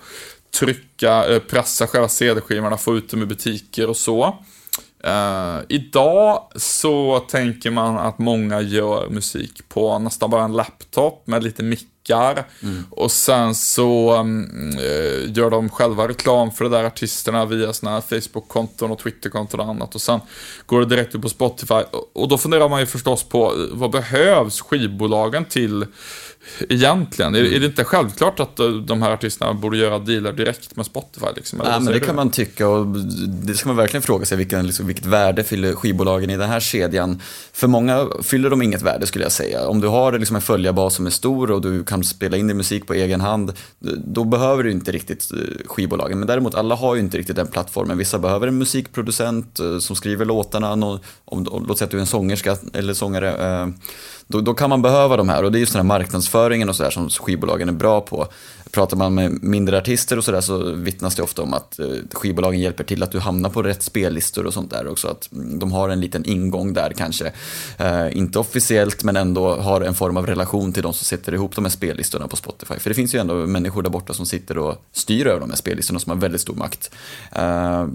trycka, 0.59 1.25
eh, 1.25 1.39
pressa 1.39 1.87
själva 1.87 2.07
CD-skivorna, 2.07 2.77
få 2.77 2.97
ut 2.97 3.09
dem 3.09 3.21
i 3.21 3.25
butiker 3.25 3.89
och 3.89 3.97
så. 3.97 4.37
Uh, 5.07 5.61
idag 5.69 6.47
så 6.55 7.19
tänker 7.19 7.71
man 7.71 7.97
att 7.97 8.19
många 8.19 8.61
gör 8.61 9.09
musik 9.09 9.69
på 9.69 9.99
nästan 9.99 10.29
bara 10.29 10.43
en 10.43 10.53
laptop 10.53 11.27
med 11.27 11.43
lite 11.43 11.63
mickar. 12.03 12.45
Mm. 12.63 12.83
Och 12.89 13.11
sen 13.11 13.55
så 13.55 14.23
uh, 14.23 15.37
gör 15.37 15.49
de 15.49 15.69
själva 15.69 16.07
reklam 16.07 16.51
för 16.51 16.63
de 16.65 16.71
där 16.71 16.83
artisterna 16.83 17.45
via 17.45 17.73
sina 17.73 18.01
Facebook-konton 18.01 18.91
och 18.91 18.99
Twitter-konton 18.99 19.59
och 19.59 19.65
annat. 19.65 19.95
Och 19.95 20.01
sen 20.01 20.19
går 20.65 20.79
det 20.79 20.85
direkt 20.85 21.15
upp 21.15 21.21
på 21.21 21.29
Spotify. 21.29 21.81
Och 22.13 22.27
då 22.27 22.37
funderar 22.37 22.69
man 22.69 22.79
ju 22.79 22.85
förstås 22.85 23.23
på 23.23 23.53
vad 23.71 23.91
behövs 23.91 24.61
skivbolagen 24.61 25.45
till 25.45 25.85
Egentligen, 26.69 27.35
mm. 27.35 27.53
är, 27.53 27.59
det 27.59 27.65
inte 27.65 27.83
självklart 27.83 28.39
att 28.39 28.59
eh, 28.59 28.69
de 28.69 29.01
här 29.01 29.11
artisterna 29.11 29.53
borde 29.53 29.77
göra 29.77 29.99
dealar 29.99 30.31
direkt 30.31 30.75
med 30.75 30.85
Spotify? 30.85 31.25
Liksom, 31.35 31.61
Nej, 31.63 31.79
men 31.79 31.93
det 31.93 31.99
kan 31.99 32.15
man 32.15 32.31
tycka 32.31 32.67
och 32.67 32.87
det 33.27 33.53
ska 33.53 33.69
man 33.69 33.75
verkligen 33.75 34.01
fråga 34.01 34.25
sig 34.25 34.37
vilken, 34.37 34.67
liksom, 34.67 34.87
vilket 34.87 35.05
värde 35.05 35.43
fyller 35.43 35.75
skivbolagen 35.75 36.29
i 36.29 36.37
den 36.37 36.49
här 36.49 36.59
kedjan. 36.59 37.21
För 37.53 37.67
många 37.67 38.07
fyller 38.23 38.49
de 38.49 38.61
inget 38.61 38.81
värde 38.81 39.05
skulle 39.05 39.25
jag 39.25 39.31
säga. 39.31 39.67
Om 39.67 39.81
du 39.81 39.87
har 39.87 40.19
liksom 40.19 40.35
en 40.35 40.41
följarbas 40.41 40.95
som 40.95 41.05
är 41.05 41.09
stor 41.09 41.51
och 41.51 41.61
du 41.61 41.83
kan 41.83 42.03
spela 42.03 42.37
in 42.37 42.47
din 42.47 42.57
musik 42.57 42.87
på 42.87 42.93
egen 42.93 43.21
hand, 43.21 43.53
då 44.05 44.23
behöver 44.23 44.63
du 44.63 44.71
inte 44.71 44.91
riktigt 44.91 45.31
eh, 45.31 45.67
skivbolagen. 45.67 46.19
Men 46.19 46.27
däremot, 46.27 46.55
alla 46.55 46.75
har 46.75 46.95
ju 46.95 47.01
inte 47.01 47.17
riktigt 47.17 47.35
den 47.35 47.47
plattformen. 47.47 47.97
Vissa 47.97 48.19
behöver 48.19 48.47
en 48.47 48.57
musikproducent 48.57 49.59
eh, 49.59 49.77
som 49.77 49.95
skriver 49.95 50.25
låtarna, 50.25 50.73
om, 50.73 50.99
om, 51.25 51.65
låt 51.67 51.77
säga 51.77 51.85
att 51.85 51.91
du 51.91 51.97
är 51.97 52.01
en 52.01 52.07
sångerska 52.07 52.57
eller 52.73 52.93
sångare, 52.93 53.73
då, 54.27 54.41
då 54.41 54.53
kan 54.53 54.69
man 54.69 54.81
behöva 54.81 55.17
de 55.17 55.29
här 55.29 55.43
och 55.43 55.51
det 55.51 55.57
är 55.57 55.59
just 55.59 55.73
den 55.73 55.79
här 55.79 55.99
marknadsföringen 55.99 56.69
och 56.69 56.75
så 56.75 56.83
där 56.83 56.89
som 56.89 57.09
skivbolagen 57.09 57.69
är 57.69 57.73
bra 57.73 58.01
på. 58.01 58.27
Pratar 58.73 58.97
man 58.97 59.13
med 59.13 59.43
mindre 59.43 59.77
artister 59.77 60.17
och 60.17 60.23
sådär 60.23 60.41
så 60.41 60.71
vittnas 60.71 61.15
det 61.15 61.21
ofta 61.21 61.41
om 61.41 61.53
att 61.53 61.79
eh, 61.79 61.87
skivbolagen 62.11 62.59
hjälper 62.59 62.83
till 62.83 63.03
att 63.03 63.11
du 63.11 63.19
hamnar 63.19 63.49
på 63.49 63.63
rätt 63.63 63.83
spellistor 63.83 64.45
och 64.45 64.53
sånt 64.53 64.71
där 64.71 64.87
också. 64.87 65.07
Att 65.07 65.31
mm, 65.31 65.59
de 65.59 65.71
har 65.71 65.89
en 65.89 66.01
liten 66.01 66.25
ingång 66.25 66.73
där 66.73 66.93
kanske. 66.97 67.31
Eh, 67.77 68.17
inte 68.17 68.39
officiellt 68.39 69.03
men 69.03 69.15
ändå 69.15 69.55
har 69.55 69.81
en 69.81 69.93
form 69.93 70.17
av 70.17 70.27
relation 70.27 70.73
till 70.73 70.83
de 70.83 70.93
som 70.93 71.05
sätter 71.05 71.33
ihop 71.33 71.55
de 71.55 71.65
här 71.65 71.69
spellistorna 71.69 72.27
på 72.27 72.35
Spotify. 72.35 72.73
För 72.79 72.89
det 72.89 72.93
finns 72.93 73.15
ju 73.15 73.19
ändå 73.19 73.33
människor 73.33 73.81
där 73.81 73.89
borta 73.89 74.13
som 74.13 74.25
sitter 74.25 74.57
och 74.57 74.75
styr 74.91 75.27
över 75.27 75.39
de 75.39 75.49
här 75.49 75.57
spellistorna 75.57 75.99
som 75.99 76.09
har 76.09 76.17
väldigt 76.17 76.41
stor 76.41 76.55
makt. 76.55 76.91
Eh, 77.31 77.87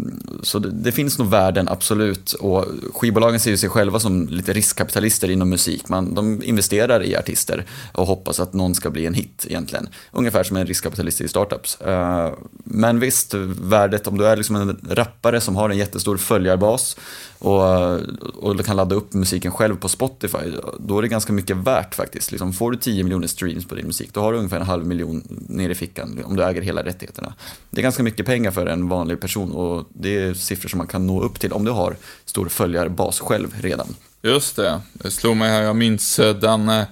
så 0.43 0.59
det, 0.59 0.71
det, 0.71 0.93
finns 0.93 1.19
nog 1.19 1.31
värden, 1.31 1.69
absolut. 1.69 2.33
Och 2.33 2.65
skivbolagen 2.95 3.41
ser 3.41 3.51
ju 3.51 3.57
sig 3.57 3.69
själva 3.69 4.01
som 4.01 4.29
lite 4.29 4.53
riskkapitalister 4.53 5.31
inom 5.31 5.51
musik. 5.51 5.89
Man, 5.89 6.15
de 6.15 6.43
investerar 6.43 7.03
i 7.03 7.17
artister 7.17 7.67
och 7.93 8.07
hoppas 8.07 8.41
att 8.41 8.53
någon 8.53 8.75
ska 8.75 8.91
bli 8.91 9.07
en 9.07 9.15
hit 9.15 9.47
egentligen. 9.49 9.89
Ungefär 10.13 10.45
som 10.45 10.57
en 10.57 10.68
riskkapitalister 10.69 11.25
i 11.25 11.29
startups. 11.29 11.81
Eh, 11.81 12.33
men 12.65 13.01
visst, 13.01 13.35
värdet 13.35 14.07
om 14.07 14.19
du 14.19 14.27
är 14.27 14.37
liksom 14.37 14.57
en 14.57 14.81
rappare 14.91 15.41
som 15.41 15.57
har 15.57 15.71
en 15.71 15.79
jättestor 15.79 16.17
följarbas 16.17 16.97
och, 17.39 17.93
och 18.37 18.65
kan 18.65 18.77
ladda 18.77 18.95
upp 18.95 19.13
musiken 19.13 19.53
själv 19.53 19.77
på 19.77 19.89
Spotify, 19.89 20.53
då 20.79 20.99
är 20.99 21.03
det 21.03 21.09
ganska 21.09 21.33
mycket 21.33 21.57
värt 21.57 21.95
faktiskt. 21.95 22.33
Liksom 22.33 22.53
får 22.53 22.71
du 22.71 22.77
10 22.77 23.05
miljoner 23.05 23.27
streams 23.27 23.69
på 23.69 23.75
din 23.75 23.87
musik, 23.87 24.11
då 24.13 24.21
har 24.21 24.33
du 24.33 24.39
ungefär 24.39 24.61
en 24.61 24.67
halv 24.67 24.87
miljon 24.87 25.23
ner 25.49 25.71
i 25.71 25.75
fickan 25.75 26.23
om 26.25 26.37
du 26.37 26.45
äger 26.45 26.63
hela 26.63 26.85
rättigheterna. 26.85 27.35
Det 27.71 27.81
är 27.81 27.83
ganska 27.83 28.03
mycket 28.03 28.27
pengar 28.27 28.51
för 28.51 28.67
en 28.67 28.89
vanlig 28.89 29.21
person 29.21 29.53
och 29.53 29.89
det 29.89 30.19
är 30.19 30.35
siffror 30.35 30.69
som 30.69 30.79
man 30.79 30.87
kan 30.87 31.07
nå 31.07 31.23
upp 31.23 31.41
till 31.41 31.53
om 31.53 31.65
du 31.65 31.71
har 31.71 31.97
stor 32.25 32.49
följarbas 32.49 33.21
själv 33.21 33.55
redan. 33.61 33.95
Just 34.23 34.57
det, 34.57 34.81
det 34.93 35.11
slog 35.11 35.37
mig 35.37 35.51
här, 35.51 35.63
jag 35.63 35.77
minns 35.77 36.17
den 36.17 36.69
eh, 36.69 36.85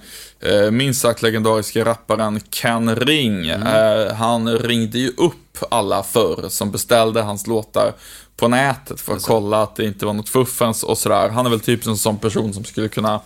minst 0.71 1.01
sagt 1.01 1.21
legendariska 1.21 1.85
rapparen 1.85 2.39
Ken 2.49 2.95
Ring. 2.95 3.49
Mm. 3.49 3.67
Eh, 3.67 4.13
han 4.13 4.57
ringde 4.57 4.99
ju 4.99 5.09
upp 5.17 5.57
alla 5.69 6.03
förr 6.03 6.49
som 6.49 6.71
beställde 6.71 7.21
hans 7.21 7.47
låtar 7.47 7.93
på 8.37 8.47
nätet 8.47 9.01
för 9.01 9.15
att 9.15 9.23
kolla 9.23 9.63
att 9.63 9.75
det 9.75 9.85
inte 9.85 10.05
var 10.05 10.13
något 10.13 10.29
fuffens 10.29 10.83
och 10.83 10.97
sådär. 10.97 11.29
Han 11.29 11.45
är 11.45 11.49
väl 11.49 11.59
typ 11.59 11.87
en 11.87 11.97
sån 11.97 12.17
person 12.17 12.53
som 12.53 12.63
skulle 12.63 12.87
kunna 12.87 13.21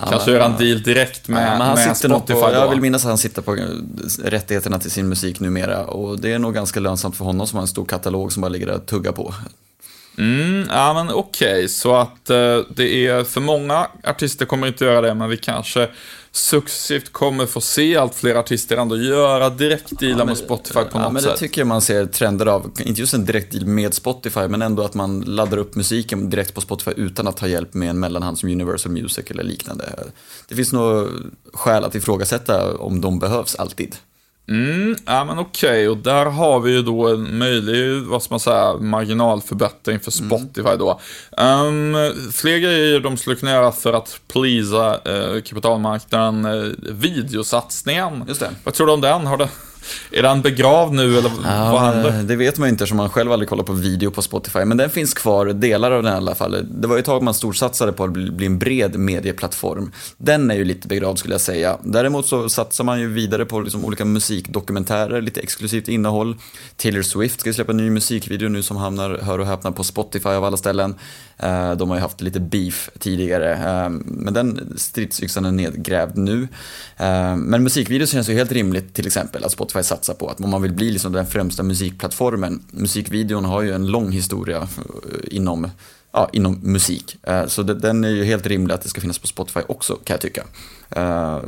Ja, 0.00 0.06
Kanske 0.10 0.30
göra 0.30 0.44
en 0.44 0.56
deal 0.56 0.82
direkt 0.82 1.28
med, 1.28 1.60
ja, 1.60 1.74
med 1.74 1.96
Spotify 1.96 2.40
på, 2.40 2.50
Jag 2.52 2.70
vill 2.70 2.80
minnas 2.80 3.04
att 3.04 3.08
han 3.08 3.18
sitter 3.18 3.42
på 3.42 3.56
rättigheterna 4.24 4.78
till 4.78 4.90
sin 4.90 5.08
musik 5.08 5.40
numera. 5.40 5.84
Och 5.84 6.20
det 6.20 6.32
är 6.32 6.38
nog 6.38 6.54
ganska 6.54 6.80
lönsamt 6.80 7.16
för 7.16 7.24
honom 7.24 7.46
som 7.46 7.56
har 7.56 7.62
en 7.62 7.68
stor 7.68 7.84
katalog 7.84 8.32
som 8.32 8.40
bara 8.40 8.48
ligger 8.48 8.66
där 8.66 8.74
och 8.74 8.86
tuggar 8.86 9.12
på. 9.12 9.34
Mm, 10.18 10.68
ja 10.70 10.94
men 10.94 11.10
okej, 11.14 11.54
okay. 11.54 11.68
så 11.68 11.96
att 11.96 12.30
eh, 12.30 12.58
det 12.76 13.06
är 13.06 13.24
för 13.24 13.40
många 13.40 13.86
artister 14.04 14.46
kommer 14.46 14.66
inte 14.66 14.84
göra 14.84 15.00
det, 15.00 15.14
men 15.14 15.28
vi 15.28 15.36
kanske 15.36 15.88
successivt 16.36 17.12
kommer 17.12 17.46
få 17.46 17.60
se 17.60 17.96
allt 17.96 18.14
fler 18.14 18.34
artister 18.34 18.76
ändå 18.76 18.96
göra 18.96 19.50
direktdealar 19.50 20.18
ja, 20.18 20.24
med 20.24 20.36
Spotify 20.36 20.80
på 20.80 20.88
ja, 20.92 21.02
något 21.02 21.12
men 21.12 21.22
sätt. 21.22 21.32
Det 21.32 21.38
tycker 21.38 21.60
jag 21.60 21.68
man 21.68 21.80
ser 21.80 22.06
trender 22.06 22.46
av. 22.46 22.70
Inte 22.80 23.00
just 23.00 23.14
en 23.14 23.24
direktdeal 23.24 23.66
med 23.66 23.94
Spotify, 23.94 24.48
men 24.48 24.62
ändå 24.62 24.82
att 24.82 24.94
man 24.94 25.20
laddar 25.20 25.58
upp 25.58 25.74
musiken 25.74 26.30
direkt 26.30 26.54
på 26.54 26.60
Spotify 26.60 26.90
utan 26.96 27.28
att 27.28 27.36
ta 27.36 27.48
hjälp 27.48 27.74
med 27.74 27.90
en 27.90 28.00
mellanhand 28.00 28.38
som 28.38 28.48
Universal 28.48 28.92
Music 28.92 29.30
eller 29.30 29.42
liknande. 29.42 29.84
Det 30.48 30.54
finns 30.54 30.72
nog 30.72 31.08
skäl 31.52 31.84
att 31.84 31.94
ifrågasätta 31.94 32.76
om 32.78 33.00
de 33.00 33.18
behövs 33.18 33.54
alltid. 33.54 33.96
Mm, 34.48 34.96
ja 35.06 35.24
men 35.24 35.38
okej, 35.38 35.70
okay. 35.70 35.88
och 35.88 35.96
där 35.96 36.26
har 36.26 36.60
vi 36.60 36.72
ju 36.72 36.82
då 36.82 37.08
en 37.08 37.38
möjlig, 37.38 38.02
vad 38.02 38.22
ska 38.22 38.32
man 38.32 38.40
säga, 38.40 38.76
marginalförbättring 38.76 40.00
för 40.00 40.20
mm. 40.20 40.28
Spotify 40.28 40.68
mm. 40.68 40.78
då. 40.78 41.00
Um, 41.36 41.96
fler 42.32 42.58
grejer 42.58 43.00
de 43.00 43.16
skulle 43.16 43.36
kunna 43.36 43.52
göra 43.52 43.72
för 43.72 43.92
att 43.92 44.20
pleasa 44.28 44.94
uh, 44.94 45.42
kapitalmarknaden, 45.42 46.44
uh, 46.44 46.72
videosatsningen. 46.78 48.24
Just 48.28 48.40
det. 48.40 48.50
Vad 48.64 48.74
tror 48.74 48.86
du 48.86 48.92
om 48.92 49.00
den? 49.00 49.26
Har 49.26 49.36
det, 49.36 49.48
är 50.10 50.22
den 50.22 50.42
begravd 50.42 50.92
nu 50.92 51.18
eller 51.18 51.30
ja, 51.44 51.72
vad 51.72 51.80
händer? 51.80 52.22
Det 52.22 52.36
vet 52.36 52.58
man 52.58 52.68
ju 52.68 52.70
inte 52.70 52.84
eftersom 52.84 52.96
man 52.96 53.10
själv 53.10 53.32
aldrig 53.32 53.48
kollar 53.48 53.64
på 53.64 53.72
video 53.72 54.10
på 54.10 54.22
Spotify. 54.22 54.64
Men 54.64 54.76
den 54.76 54.90
finns 54.90 55.14
kvar, 55.14 55.46
delar 55.46 55.92
av 55.92 56.02
den 56.02 56.12
i 56.12 56.16
alla 56.16 56.34
fall. 56.34 56.66
Det 56.70 56.88
var 56.88 56.96
ju 56.96 57.00
ett 57.00 57.06
tag 57.06 57.22
man 57.22 57.34
storsatsade 57.34 57.92
på 57.92 58.04
att 58.04 58.10
bli 58.12 58.46
en 58.46 58.58
bred 58.58 58.98
medieplattform. 58.98 59.92
Den 60.18 60.50
är 60.50 60.54
ju 60.54 60.64
lite 60.64 60.88
begravd 60.88 61.18
skulle 61.18 61.34
jag 61.34 61.40
säga. 61.40 61.78
Däremot 61.82 62.26
så 62.26 62.48
satsar 62.48 62.84
man 62.84 63.00
ju 63.00 63.08
vidare 63.08 63.44
på 63.44 63.60
liksom 63.60 63.84
olika 63.84 64.04
musikdokumentärer, 64.04 65.20
lite 65.20 65.40
exklusivt 65.40 65.88
innehåll. 65.88 66.36
Taylor 66.76 67.02
Swift 67.02 67.40
ska 67.40 67.52
släppa 67.52 67.72
en 67.72 67.76
ny 67.76 67.90
musikvideo 67.90 68.48
nu 68.48 68.62
som 68.62 68.76
hamnar, 68.76 69.18
hör 69.22 69.38
och 69.38 69.46
häpna, 69.46 69.72
på 69.72 69.84
Spotify 69.84 70.28
av 70.28 70.44
alla 70.44 70.56
ställen. 70.56 70.94
Eh, 71.38 71.72
de 71.72 71.90
har 71.90 71.96
ju 71.96 72.02
haft 72.02 72.20
lite 72.20 72.40
beef 72.40 72.90
tidigare, 72.98 73.52
eh, 73.52 73.88
men 74.04 74.34
den 74.34 74.74
stridsyxan 74.76 75.44
är 75.44 75.52
nedgrävd 75.52 76.16
nu. 76.18 76.48
Eh, 76.96 77.36
men 77.36 77.62
musikvideos 77.62 78.10
känns 78.10 78.28
ju 78.28 78.34
helt 78.34 78.52
rimligt 78.52 78.94
till 78.94 79.06
exempel 79.06 79.44
att 79.44 79.52
Spotify 79.52 79.82
satsar 79.82 80.14
på. 80.14 80.28
Att 80.28 80.40
om 80.40 80.50
man 80.50 80.62
vill 80.62 80.72
bli 80.72 80.90
liksom 80.90 81.12
den 81.12 81.26
främsta 81.26 81.62
musikplattformen. 81.62 82.62
Musikvideon 82.70 83.44
har 83.44 83.62
ju 83.62 83.72
en 83.72 83.86
lång 83.86 84.10
historia 84.10 84.68
inom, 85.24 85.70
ja, 86.12 86.30
inom 86.32 86.60
musik. 86.62 87.18
Så 87.46 87.62
den 87.62 88.04
är 88.04 88.08
ju 88.08 88.24
helt 88.24 88.46
rimlig 88.46 88.74
att 88.74 88.82
det 88.82 88.88
ska 88.88 89.00
finnas 89.00 89.18
på 89.18 89.26
Spotify 89.26 89.60
också 89.66 89.96
kan 89.96 90.14
jag 90.14 90.20
tycka. 90.20 90.44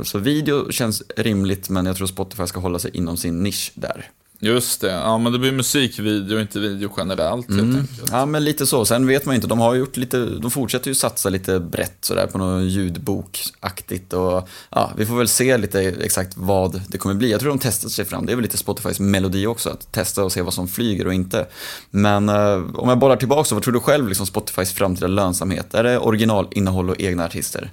Så 0.03 0.19
video 0.19 0.71
känns 0.71 1.03
rimligt 1.17 1.69
men 1.69 1.85
jag 1.85 1.95
tror 1.95 2.07
Spotify 2.07 2.47
ska 2.47 2.59
hålla 2.59 2.79
sig 2.79 2.91
inom 2.97 3.17
sin 3.17 3.43
nisch 3.43 3.71
där. 3.75 4.09
Just 4.41 4.81
det, 4.81 4.91
ja 4.91 5.17
men 5.17 5.33
det 5.33 5.39
blir 5.39 5.51
musikvideo, 5.51 6.39
inte 6.39 6.59
video 6.59 6.91
generellt 6.97 7.49
mm. 7.49 7.65
helt 7.65 7.79
enkelt. 7.79 8.09
Ja 8.11 8.25
men 8.25 8.43
lite 8.43 8.67
så, 8.67 8.85
sen 8.85 9.07
vet 9.07 9.25
man 9.25 9.33
ju 9.33 9.35
inte, 9.35 9.47
de 9.47 9.59
har 9.59 9.75
gjort 9.75 9.97
lite, 9.97 10.25
de 10.25 10.51
fortsätter 10.51 10.87
ju 10.87 10.95
satsa 10.95 11.29
lite 11.29 11.59
brett 11.59 11.97
sådär 12.01 12.27
på 12.27 12.37
något 12.37 12.63
ljudbokaktigt 12.63 14.13
och 14.13 14.49
ja, 14.69 14.91
vi 14.97 15.05
får 15.05 15.15
väl 15.15 15.27
se 15.27 15.57
lite 15.57 15.81
exakt 15.81 16.37
vad 16.37 16.81
det 16.87 16.97
kommer 16.97 17.15
bli. 17.15 17.31
Jag 17.31 17.39
tror 17.39 17.49
de 17.49 17.59
testar 17.59 17.89
sig 17.89 18.05
fram, 18.05 18.25
det 18.25 18.31
är 18.31 18.35
väl 18.35 18.43
lite 18.43 18.57
Spotifys 18.57 18.99
melodi 18.99 19.45
också, 19.45 19.69
att 19.69 19.91
testa 19.91 20.23
och 20.23 20.31
se 20.31 20.41
vad 20.41 20.53
som 20.53 20.67
flyger 20.67 21.07
och 21.07 21.13
inte. 21.13 21.47
Men 21.89 22.29
eh, 22.29 22.63
om 22.75 22.89
jag 22.89 22.99
bollar 22.99 23.15
tillbaka, 23.15 23.43
så 23.43 23.55
vad 23.55 23.63
tror 23.63 23.73
du 23.73 23.79
själv 23.79 24.07
liksom 24.07 24.25
Spotifys 24.25 24.73
framtida 24.73 25.07
lönsamhet? 25.07 25.73
Är 25.73 25.83
det 25.83 25.99
originalinnehåll 25.99 26.89
och 26.89 27.01
egna 27.01 27.25
artister? 27.25 27.71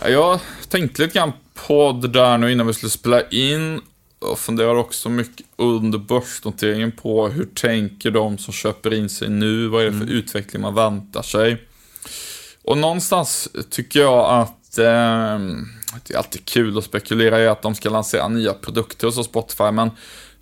Ja, 0.00 0.08
jag 0.08 0.40
tänkte 0.68 1.02
lite 1.02 1.18
grann 1.18 1.32
på 1.66 1.92
det 2.02 2.08
där 2.08 2.38
nu 2.38 2.52
innan 2.52 2.66
vi 2.66 2.72
skulle 2.72 2.90
spela 2.90 3.28
in 3.28 3.80
och 4.18 4.38
funderar 4.38 4.74
också 4.74 5.08
mycket 5.08 5.46
under 5.56 5.98
börsnoteringen 5.98 6.92
på 6.92 7.28
hur 7.28 7.44
tänker 7.44 8.10
de 8.10 8.38
som 8.38 8.52
köper 8.52 8.94
in 8.94 9.08
sig 9.08 9.28
nu? 9.28 9.68
Vad 9.68 9.82
är 9.82 9.86
det 9.86 9.92
för 9.92 10.02
mm. 10.02 10.14
utveckling 10.14 10.62
man 10.62 10.74
väntar 10.74 11.22
sig? 11.22 11.62
Och 12.64 12.78
någonstans 12.78 13.48
tycker 13.70 14.00
jag 14.00 14.40
att 14.40 14.78
eh, 14.78 15.38
det 16.06 16.14
är 16.14 16.18
alltid 16.18 16.44
kul 16.44 16.78
att 16.78 16.84
spekulera 16.84 17.42
i 17.42 17.48
att 17.48 17.62
de 17.62 17.74
ska 17.74 17.90
lansera 17.90 18.28
nya 18.28 18.52
produkter 18.52 19.06
hos 19.06 19.26
Spotify, 19.26 19.70
men 19.70 19.90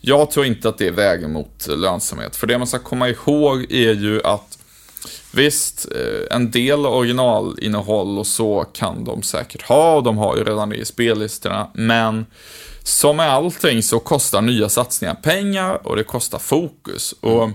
jag 0.00 0.30
tror 0.30 0.46
inte 0.46 0.68
att 0.68 0.78
det 0.78 0.86
är 0.86 0.92
vägen 0.92 1.32
mot 1.32 1.66
lönsamhet. 1.66 2.36
För 2.36 2.46
det 2.46 2.58
man 2.58 2.66
ska 2.66 2.78
komma 2.78 3.08
ihåg 3.08 3.72
är 3.72 3.92
ju 3.92 4.22
att 4.22 4.58
Visst, 5.32 5.86
eh, 5.92 6.36
en 6.36 6.50
del 6.50 6.86
originalinnehåll 6.86 8.18
och 8.18 8.26
så 8.26 8.64
kan 8.72 9.04
de 9.04 9.22
säkert 9.22 9.62
ha, 9.62 9.96
och 9.96 10.02
de 10.02 10.18
har 10.18 10.36
ju 10.36 10.44
redan 10.44 10.68
det 10.68 10.76
i 10.76 10.84
spellistorna, 10.84 11.70
men 11.74 12.26
som 12.86 13.16
med 13.16 13.30
allting 13.30 13.82
så 13.82 13.98
kostar 13.98 14.42
nya 14.42 14.68
satsningar 14.68 15.14
pengar 15.14 15.86
och 15.86 15.96
det 15.96 16.04
kostar 16.04 16.38
fokus. 16.38 17.14
Och 17.20 17.50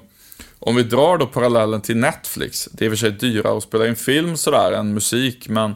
om 0.60 0.76
vi 0.76 0.84
drar 0.84 1.18
då 1.18 1.26
parallellen 1.26 1.82
till 1.82 1.98
Netflix, 1.98 2.70
det 2.72 2.86
är 2.86 2.90
i 2.90 2.90
och 2.90 2.98
för 2.98 2.98
sig 2.98 3.12
dyrare 3.12 3.58
att 3.58 3.64
spela 3.64 3.88
in 3.88 3.96
film 3.96 4.38
sådär 4.38 4.72
än 4.72 4.94
musik, 4.94 5.50
men 5.50 5.76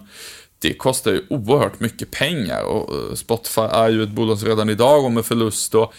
det 0.60 0.74
kostar 0.74 1.12
ju 1.12 1.24
oerhört 1.30 1.80
mycket 1.80 2.12
pengar 2.12 2.64
och 2.64 2.94
eh, 2.94 3.16
Spotify 3.16 3.62
är 3.62 3.90
ju 3.90 4.04
ett 4.04 4.10
bolag 4.10 4.40
som 4.40 4.48
redan 4.48 4.70
idag 4.70 5.02
går 5.02 5.10
med 5.10 5.26
förlust 5.26 5.76
och 5.76 5.94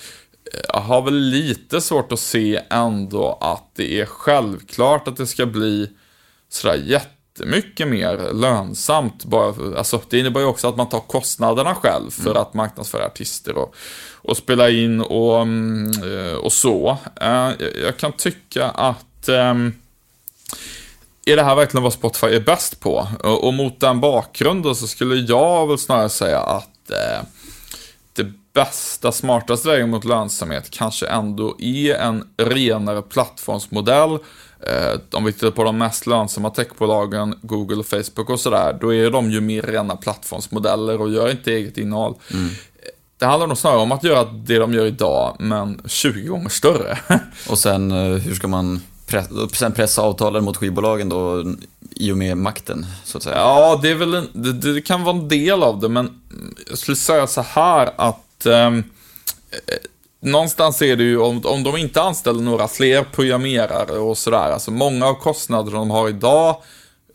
jag 0.68 0.80
har 0.80 1.02
väl 1.02 1.14
lite 1.14 1.80
svårt 1.80 2.12
att 2.12 2.20
se 2.20 2.60
ändå 2.70 3.38
att 3.40 3.70
det 3.74 4.00
är 4.00 4.06
självklart 4.06 5.08
att 5.08 5.16
det 5.16 5.26
ska 5.26 5.46
bli 5.46 5.90
sådär 6.48 6.82
jätte 6.84 7.13
jättemycket 7.38 7.88
mer 7.88 8.32
lönsamt. 8.32 9.24
Bara, 9.24 9.78
alltså, 9.78 10.00
det 10.08 10.18
innebär 10.18 10.40
ju 10.40 10.46
också 10.46 10.68
att 10.68 10.76
man 10.76 10.88
tar 10.88 11.00
kostnaderna 11.00 11.74
själv 11.74 12.10
för 12.10 12.30
mm. 12.30 12.42
att 12.42 12.54
marknadsföra 12.54 13.06
artister 13.06 13.58
och, 13.58 13.74
och 14.14 14.36
spela 14.36 14.70
in 14.70 15.00
och, 15.00 15.42
mm, 15.42 15.92
och 16.42 16.52
så. 16.52 16.98
Eh, 17.20 17.50
jag 17.82 17.96
kan 17.96 18.12
tycka 18.12 18.68
att 18.68 19.28
ehm, 19.28 19.72
är 21.26 21.36
det 21.36 21.42
här 21.42 21.54
verkligen 21.54 21.82
vad 21.82 21.92
Spotify 21.92 22.26
är 22.26 22.40
bäst 22.40 22.80
på? 22.80 23.08
Och, 23.22 23.54
mot 23.54 23.80
den 23.80 24.00
bakgrunden 24.00 24.74
så 24.74 24.86
skulle 24.86 25.14
jag 25.14 25.66
väl 25.66 25.78
snarare 25.78 26.08
säga 26.08 26.40
att 26.40 26.90
eh, 26.90 27.26
det 28.12 28.32
bästa, 28.52 29.12
smartaste 29.12 29.68
vägen 29.68 29.90
mot 29.90 30.04
lönsamhet 30.04 30.70
kanske 30.70 31.06
ändå 31.06 31.56
är 31.58 31.94
en 31.94 32.28
renare 32.36 33.02
plattformsmodell 33.02 34.18
om 35.12 35.24
vi 35.24 35.32
tittar 35.32 35.50
på 35.50 35.64
de 35.64 35.78
mest 35.78 36.06
lönsamma 36.06 36.50
techbolagen, 36.50 37.38
Google 37.42 37.76
och 37.76 37.86
Facebook 37.86 38.30
och 38.30 38.40
sådär, 38.40 38.78
då 38.80 38.94
är 38.94 39.10
de 39.10 39.30
ju 39.30 39.40
mer 39.40 39.62
rena 39.62 39.96
plattformsmodeller 39.96 41.00
och 41.00 41.10
gör 41.10 41.30
inte 41.30 41.52
eget 41.52 41.78
innehåll. 41.78 42.14
Mm. 42.32 42.50
Det 43.18 43.26
handlar 43.26 43.46
nog 43.46 43.58
snarare 43.58 43.80
om 43.80 43.92
att 43.92 44.04
göra 44.04 44.24
det 44.24 44.58
de 44.58 44.74
gör 44.74 44.86
idag, 44.86 45.36
men 45.38 45.80
20 45.86 46.28
gånger 46.28 46.48
större. 46.48 46.98
och 47.48 47.58
sen 47.58 47.92
eh, 47.92 48.18
hur 48.18 48.34
ska 48.34 48.48
man 48.48 48.80
press, 49.06 49.28
sen 49.52 49.72
pressa 49.72 50.02
avtalen 50.02 50.44
mot 50.44 50.56
skivbolagen 50.56 51.08
då 51.08 51.44
i 51.90 52.12
och 52.12 52.16
med 52.18 52.36
makten, 52.36 52.86
så 53.04 53.18
att 53.18 53.24
säga. 53.24 53.36
Ja, 53.36 53.78
det, 53.82 53.90
är 53.90 53.94
väl 53.94 54.14
en, 54.14 54.28
det, 54.32 54.52
det 54.52 54.82
kan 54.82 55.04
vara 55.04 55.16
en 55.16 55.28
del 55.28 55.62
av 55.62 55.80
det, 55.80 55.88
men 55.88 56.20
jag 56.68 56.78
skulle 56.78 56.96
säga 56.96 57.26
så 57.26 57.40
här 57.40 57.90
att 57.96 58.46
ehm, 58.46 58.84
eh, 59.50 59.74
någonstans 60.24 60.82
är 60.82 60.96
det 60.96 61.02
ju, 61.02 61.18
om, 61.18 61.40
om 61.44 61.62
de 61.62 61.76
inte 61.76 62.02
anställer 62.02 62.42
några 62.42 62.68
fler 62.68 63.04
programmerare 63.04 63.98
och 63.98 64.18
sådär, 64.18 64.50
alltså 64.50 64.70
många 64.70 65.06
av 65.06 65.14
kostnaderna 65.14 65.78
de 65.78 65.90
har 65.90 66.08
idag, 66.08 66.56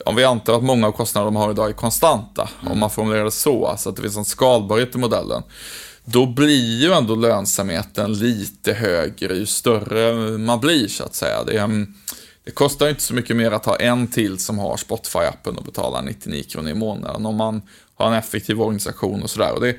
om 0.05 0.15
vi 0.15 0.23
antar 0.23 0.53
att 0.53 0.63
många 0.63 0.87
av 0.87 0.91
kostnaderna 0.91 1.31
de 1.31 1.35
har 1.35 1.51
idag 1.51 1.69
är 1.69 1.73
konstanta, 1.73 2.49
om 2.69 2.79
man 2.79 2.89
formulerar 2.89 3.23
det 3.25 3.31
så, 3.31 3.65
alltså 3.65 3.89
att 3.89 3.95
det 3.95 4.01
finns 4.01 4.17
en 4.17 4.25
skalbarhet 4.25 4.95
i 4.95 4.97
modellen, 4.97 5.43
då 6.05 6.25
blir 6.25 6.81
ju 6.81 6.91
ändå 6.91 7.15
lönsamheten 7.15 8.13
lite 8.13 8.73
högre 8.73 9.35
ju 9.35 9.45
större 9.45 10.13
man 10.37 10.59
blir, 10.59 10.87
så 10.87 11.03
att 11.03 11.15
säga. 11.15 11.43
Det, 11.43 11.57
är, 11.57 11.85
det 12.43 12.51
kostar 12.51 12.85
ju 12.85 12.89
inte 12.89 13.03
så 13.03 13.13
mycket 13.13 13.35
mer 13.35 13.51
att 13.51 13.65
ha 13.65 13.75
en 13.75 14.07
till 14.07 14.39
som 14.39 14.59
har 14.59 14.75
Spotify-appen 14.75 15.57
och 15.57 15.63
betalar 15.63 16.01
99 16.01 16.43
kronor 16.43 16.69
i 16.69 16.73
månaden 16.73 17.25
om 17.25 17.35
man 17.35 17.61
har 17.95 18.07
en 18.07 18.13
effektiv 18.13 18.61
organisation 18.61 19.23
och 19.23 19.29
sådär. 19.29 19.53
Och 19.53 19.61
det, 19.61 19.75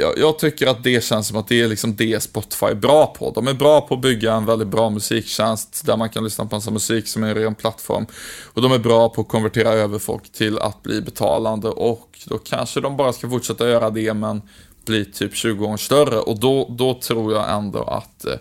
jag, 0.00 0.18
jag, 0.18 0.38
tycker 0.38 0.66
att 0.66 0.84
det 0.84 1.04
känns 1.04 1.28
som 1.28 1.36
att 1.36 1.48
det 1.48 1.60
är 1.60 1.68
liksom 1.68 1.96
det 1.96 2.22
Spotify 2.22 2.66
är 2.66 2.74
bra 2.74 3.06
på. 3.06 3.30
De 3.30 3.48
är 3.48 3.54
bra 3.54 3.80
på 3.80 3.94
att 3.94 4.00
bygga 4.00 4.32
en 4.34 4.46
väldigt 4.46 4.68
bra 4.68 4.90
musiktjänst 4.90 5.86
där 5.86 5.96
man 5.96 6.10
kan 6.10 6.24
lyssna 6.24 6.46
på 6.46 6.56
en 6.56 6.72
musik 6.72 7.08
som 7.08 7.22
är 7.22 7.28
en 7.28 7.34
ren 7.34 7.54
plattform. 7.54 8.06
Och 8.44 8.62
de 8.62 8.72
är 8.72 8.78
bra 8.78 9.08
på 9.08 9.20
att 9.20 9.28
konvertera 9.28 9.68
över 9.68 9.98
folk 9.98 10.32
till 10.32 10.58
att 10.58 10.82
bli 10.82 11.00
betalande 11.00 11.68
och 11.68 12.18
då 12.26 12.38
kanske 12.38 12.80
de 12.80 12.96
bara 12.96 13.12
ska 13.12 13.30
fortsätta 13.30 13.68
göra 13.68 13.90
det 13.90 14.14
men 14.14 14.42
bli 14.84 15.04
typ 15.04 15.34
20 15.34 15.54
gånger 15.54 15.76
större 15.76 16.18
och 16.18 16.40
då, 16.40 16.74
då 16.78 16.94
tror 16.94 17.32
jag 17.32 17.50
ändå 17.50 17.82
att 17.82 18.24
eh, 18.24 18.34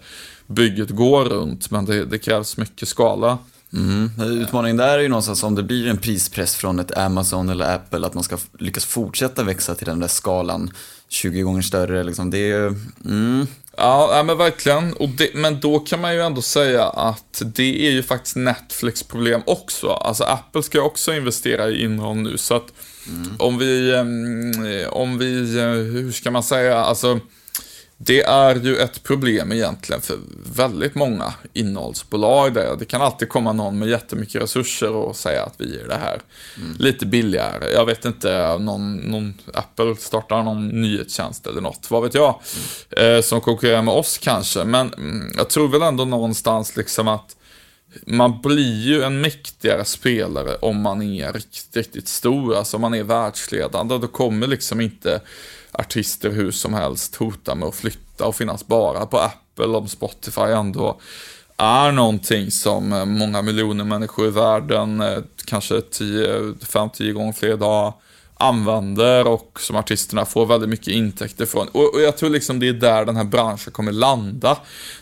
bygget 0.47 0.89
går 0.89 1.25
runt 1.25 1.71
men 1.71 1.85
det, 1.85 2.05
det 2.05 2.17
krävs 2.17 2.57
mycket 2.57 2.87
skala. 2.87 3.37
Mm. 3.73 4.11
Utmaningen 4.41 4.77
där 4.77 4.97
är 4.97 5.01
ju 5.01 5.09
någonstans 5.09 5.43
om 5.43 5.55
det 5.55 5.63
blir 5.63 5.87
en 5.87 5.97
prispress 5.97 6.55
från 6.55 6.79
ett 6.79 6.97
Amazon 6.97 7.49
eller 7.49 7.75
Apple 7.75 8.07
att 8.07 8.13
man 8.13 8.23
ska 8.23 8.37
lyckas 8.59 8.85
fortsätta 8.85 9.43
växa 9.43 9.75
till 9.75 9.87
den 9.87 9.99
där 9.99 10.07
skalan 10.07 10.71
20 11.09 11.41
gånger 11.41 11.61
större. 11.61 12.03
Liksom. 12.03 12.31
Det 12.31 12.51
är 12.51 12.75
mm. 13.05 13.47
Ja, 13.77 14.23
men 14.25 14.37
verkligen. 14.37 14.93
Och 14.93 15.09
det, 15.09 15.29
men 15.33 15.59
då 15.59 15.79
kan 15.79 16.01
man 16.01 16.15
ju 16.15 16.21
ändå 16.21 16.41
säga 16.41 16.83
att 16.85 17.41
det 17.45 17.87
är 17.87 17.91
ju 17.91 18.03
faktiskt 18.03 18.35
Netflix 18.35 19.03
problem 19.03 19.41
också. 19.45 19.87
Alltså 19.87 20.23
Apple 20.23 20.63
ska 20.63 20.77
ju 20.77 20.83
också 20.83 21.13
investera 21.13 21.69
i 21.69 21.83
innehåll 21.83 22.17
nu. 22.17 22.37
Så 22.37 22.55
att 22.55 22.73
mm. 23.07 23.35
om 23.39 23.57
vi, 23.57 23.91
eh, 23.91 24.93
om 24.93 25.17
vi, 25.17 25.57
eh, 25.57 25.65
hur 25.65 26.11
ska 26.11 26.31
man 26.31 26.43
säga, 26.43 26.77
alltså 26.77 27.19
det 27.97 28.21
är 28.21 28.55
ju 28.55 28.77
ett 28.77 29.03
problem 29.03 29.51
egentligen 29.51 30.01
för 30.01 30.17
väldigt 30.55 30.95
många 30.95 31.33
innehållsbolag. 31.53 32.53
Där. 32.53 32.75
Det 32.79 32.85
kan 32.85 33.01
alltid 33.01 33.29
komma 33.29 33.53
någon 33.53 33.79
med 33.79 33.89
jättemycket 33.89 34.41
resurser 34.41 34.91
och 34.91 35.15
säga 35.15 35.43
att 35.43 35.53
vi 35.57 35.77
ger 35.77 35.87
det 35.87 35.95
här 35.95 36.21
mm. 36.57 36.75
lite 36.79 37.05
billigare. 37.05 37.73
Jag 37.73 37.85
vet 37.85 38.05
inte, 38.05 38.57
någon, 38.57 38.95
någon, 38.95 39.33
Apple 39.53 39.95
startar 39.95 40.43
någon 40.43 40.67
nyhetstjänst 40.67 41.47
eller 41.47 41.61
något, 41.61 41.91
vad 41.91 42.03
vet 42.03 42.13
jag, 42.13 42.39
mm. 42.97 43.15
eh, 43.15 43.21
som 43.21 43.41
konkurrerar 43.41 43.81
med 43.81 43.93
oss 43.93 44.17
kanske. 44.17 44.63
Men 44.63 44.93
mm, 44.93 45.31
jag 45.37 45.49
tror 45.49 45.67
väl 45.67 45.81
ändå 45.81 46.05
någonstans 46.05 46.75
liksom 46.75 47.07
att 47.07 47.35
man 48.05 48.41
blir 48.41 48.81
ju 48.81 49.03
en 49.03 49.21
mäktigare 49.21 49.85
spelare 49.85 50.55
om 50.55 50.81
man 50.81 51.01
är 51.01 51.33
riktigt, 51.33 51.75
riktigt 51.75 52.07
stor. 52.07 52.55
Alltså 52.55 52.77
om 52.77 52.81
man 52.81 52.93
är 52.93 53.03
världsledande, 53.03 53.97
då 53.97 54.07
kommer 54.07 54.47
liksom 54.47 54.81
inte 54.81 55.21
artister 55.73 56.29
hur 56.29 56.51
som 56.51 56.73
helst 56.73 57.15
hotar 57.15 57.55
med 57.55 57.67
att 57.67 57.75
flytta 57.75 58.25
och 58.25 58.35
finnas 58.35 58.67
bara 58.67 59.05
på 59.05 59.19
Apple 59.19 59.65
om 59.65 59.87
Spotify 59.87 60.41
ändå 60.41 60.99
är 61.57 61.91
någonting 61.91 62.51
som 62.51 62.93
eh, 62.93 63.05
många 63.05 63.41
miljoner 63.41 63.83
människor 63.83 64.27
i 64.27 64.31
världen, 64.31 65.01
eh, 65.01 65.17
kanske 65.45 65.75
5-10 65.79 67.11
gånger 67.11 67.33
fler 67.33 67.53
idag, 67.53 67.93
använder 68.43 69.27
och 69.27 69.59
som 69.59 69.75
artisterna 69.75 70.25
får 70.25 70.45
väldigt 70.45 70.69
mycket 70.69 70.87
intäkter 70.87 71.45
från. 71.45 71.67
Och, 71.67 71.93
och, 71.93 72.01
jag 72.01 72.17
tror 72.17 72.29
liksom 72.29 72.59
det 72.59 72.67
är 72.67 72.73
där 72.73 73.05
den 73.05 73.15
här 73.15 73.23
branschen 73.23 73.73
kommer 73.73 73.91
landa. 73.91 74.57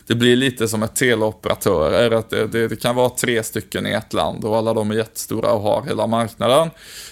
Det 0.06 0.14
blir 0.14 0.36
lite 0.36 0.68
som 0.68 0.82
ett 0.82 0.96
teleoperatörer, 0.96 2.10
att 2.10 2.30
det, 2.30 2.46
det, 2.46 2.68
det, 2.68 2.82
kan 2.82 2.96
vara 2.96 3.10
tre 3.10 3.42
stycken 3.42 3.86
i 3.86 3.90
ett 3.90 4.12
land 4.12 4.44
och 4.44 4.56
alla 4.56 4.74
de 4.74 4.90
är 4.90 4.94
jättestora 4.94 5.52
och 5.52 5.62
har 5.62 5.82
hela 5.82 6.06
marknaden. 6.06 6.70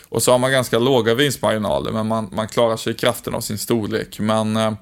Och 0.09 0.23
så 0.23 0.33
har 0.33 0.39
man 0.39 0.53
ganska 0.53 0.79
låga 0.79 1.15
vinstmarginaler, 1.15 1.93
men 1.93 2.07
man, 2.07 2.29
man 2.33 2.49
klarar 2.49 2.77
sig 2.77 2.93
i 2.93 2.97
kraften 2.97 3.35
av 3.35 3.41
sin 3.41 3.59
storlek. 3.59 4.19
Men 4.19 4.57
eh, 4.57 4.73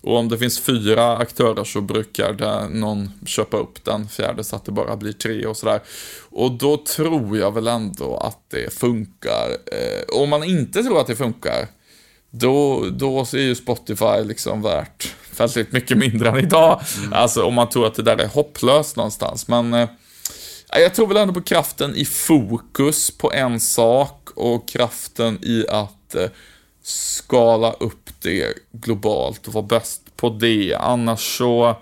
och 0.00 0.16
om 0.16 0.28
det 0.28 0.38
finns 0.38 0.60
fyra 0.60 1.16
aktörer 1.16 1.64
så 1.64 1.80
brukar 1.80 2.32
det 2.32 2.68
någon 2.68 3.10
köpa 3.26 3.56
upp 3.56 3.84
den 3.84 4.08
fjärde 4.08 4.44
så 4.44 4.56
att 4.56 4.64
det 4.64 4.72
bara 4.72 4.96
blir 4.96 5.12
tre 5.12 5.46
och 5.46 5.56
sådär. 5.56 5.80
Och 6.30 6.52
då 6.52 6.76
tror 6.76 7.38
jag 7.38 7.54
väl 7.54 7.66
ändå 7.66 8.16
att 8.16 8.50
det 8.50 8.72
funkar. 8.72 9.48
Eh, 9.50 10.20
om 10.20 10.28
man 10.28 10.44
inte 10.44 10.82
tror 10.82 11.00
att 11.00 11.06
det 11.06 11.16
funkar, 11.16 11.68
då, 12.30 12.86
då 12.90 13.20
är 13.20 13.36
ju 13.36 13.54
Spotify 13.54 14.24
liksom 14.24 14.62
värt 14.62 15.14
väldigt 15.38 15.72
mycket 15.72 15.98
mindre 15.98 16.28
än 16.28 16.38
idag. 16.38 16.80
Mm. 16.98 17.12
Alltså 17.12 17.42
om 17.42 17.54
man 17.54 17.68
tror 17.68 17.86
att 17.86 17.94
det 17.94 18.02
där 18.02 18.16
är 18.16 18.28
hopplöst 18.28 18.96
någonstans. 18.96 19.48
Men 19.48 19.74
eh, 19.74 19.88
jag 20.70 20.94
tror 20.94 21.06
väl 21.06 21.16
ändå 21.16 21.34
på 21.34 21.42
kraften 21.42 21.94
i 21.94 22.04
fokus 22.04 23.10
på 23.10 23.32
en 23.32 23.60
sak 23.60 24.30
och 24.34 24.68
kraften 24.68 25.38
i 25.42 25.66
att 25.68 26.14
eh, 26.14 26.28
skala 26.88 27.72
upp 27.72 28.10
det 28.22 28.58
globalt 28.72 29.46
och 29.46 29.52
vara 29.52 29.66
bäst 29.66 30.16
på 30.16 30.28
det. 30.28 30.74
Annars 30.74 31.38
så 31.38 31.76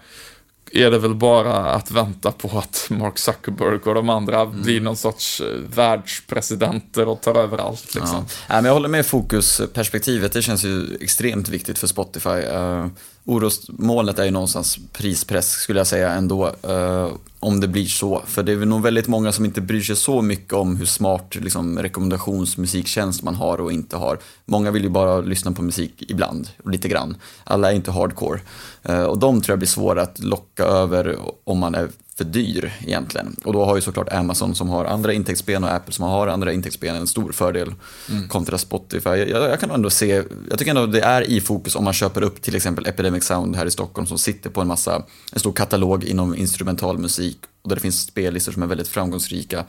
är 0.73 0.91
det 0.91 0.99
väl 0.99 1.15
bara 1.15 1.55
att 1.55 1.91
vänta 1.91 2.33
på 2.33 2.59
att 2.59 2.87
Mark 2.91 3.19
Zuckerberg 3.19 3.79
och 3.79 3.95
de 3.95 4.09
andra 4.09 4.41
mm. 4.41 4.63
blir 4.63 4.81
någon 4.81 4.97
sorts 4.97 5.41
eh, 5.41 5.47
världspresidenter 5.75 7.09
och 7.09 7.21
tar 7.21 7.35
över 7.35 7.59
allt. 7.59 7.95
Liksom. 7.95 8.27
Ja. 8.49 8.55
men 8.55 8.65
jag 8.65 8.73
håller 8.73 8.89
med 8.89 9.07
fokusperspektivet, 9.07 10.33
det 10.33 10.43
känns 10.43 10.65
ju 10.65 10.97
extremt 11.01 11.49
viktigt 11.49 11.79
för 11.79 11.87
Spotify. 11.87 12.29
Uh, 12.29 12.87
orosmålet 13.25 14.19
är 14.19 14.25
ju 14.25 14.31
någonstans 14.31 14.79
prispress 14.93 15.51
skulle 15.51 15.81
jag 15.81 15.87
säga 15.87 16.11
ändå. 16.11 16.55
Uh, 16.69 17.13
om 17.45 17.61
det 17.61 17.69
blir 17.69 17.87
så. 17.87 18.23
För 18.27 18.43
det 18.43 18.53
är 18.53 18.57
nog 18.57 18.83
väldigt 18.83 19.07
många 19.07 19.33
som 19.33 19.45
inte 19.45 19.61
bryr 19.61 19.81
sig 19.83 19.97
så 19.97 20.23
mycket 20.23 20.53
om 20.53 20.77
hur 20.77 20.87
smart 20.87 21.35
liksom, 21.35 21.79
rekommendationsmusiktjänst 21.79 23.23
man 23.23 23.35
har 23.35 23.61
och 23.61 23.73
inte 23.73 23.97
har. 23.97 24.19
Många 24.45 24.71
vill 24.71 24.83
ju 24.83 24.89
bara 24.89 25.21
lyssna 25.21 25.53
på 25.53 25.63
musik 25.63 26.05
ibland, 26.09 26.49
och 26.65 26.71
lite 26.71 26.89
grann. 26.89 27.17
Alla 27.45 27.73
är 27.73 27.77
inte 27.77 27.91
hardcore. 27.91 28.41
Uh, 28.89 29.03
och 29.03 29.19
de 29.19 29.41
tror 29.41 29.53
jag 29.53 29.59
blir 29.59 29.69
svåra 29.69 30.03
att 30.03 30.19
locka 30.19 30.64
över 30.65 31.19
om 31.45 31.59
man 31.59 31.75
är 31.75 31.89
för 32.17 32.25
dyr 32.25 32.73
egentligen. 32.81 33.37
Och 33.45 33.53
då 33.53 33.65
har 33.65 33.75
ju 33.75 33.81
såklart 33.81 34.13
Amazon 34.13 34.55
som 34.55 34.69
har 34.69 34.85
andra 34.85 35.13
intäktsben 35.13 35.65
och 35.65 35.73
Apple 35.73 35.93
som 35.93 36.05
har 36.05 36.27
andra 36.27 36.53
intäktsben 36.53 36.97
en 36.97 37.07
stor 37.07 37.33
fördel 37.33 37.75
mm. 38.11 38.29
kontra 38.29 38.59
Spotify. 38.59 39.11
Jag, 39.11 39.29
jag, 39.29 39.61
kan 39.61 39.71
ändå 39.71 39.91
se, 39.91 40.23
jag 40.51 40.59
tycker 40.59 40.71
ändå 40.71 40.87
det 40.87 41.01
är 41.01 41.31
i 41.31 41.41
fokus 41.41 41.77
om 41.77 41.85
man 41.85 41.93
köper 41.93 42.23
upp 42.23 42.43
till 42.43 42.57
exempel 42.57 42.87
Epidemic 42.87 43.25
Sound 43.25 43.57
här 43.57 43.67
i 43.67 43.71
Stockholm 43.71 44.07
som 44.07 44.19
sitter 44.19 44.51
på 44.51 44.61
en 44.61 44.67
massa, 44.67 45.03
en 45.33 45.41
stor 45.41 45.53
katalog 45.53 46.05
inom 46.05 46.35
instrumental 46.35 46.99
musik 46.99 47.39
och 47.63 47.69
där 47.69 47.77
det 47.77 47.83
finns 47.83 48.01
spellistor 48.01 48.53
som 48.53 48.63
är 48.63 48.67
väldigt 48.67 48.89
framgångsrika. 48.89 49.65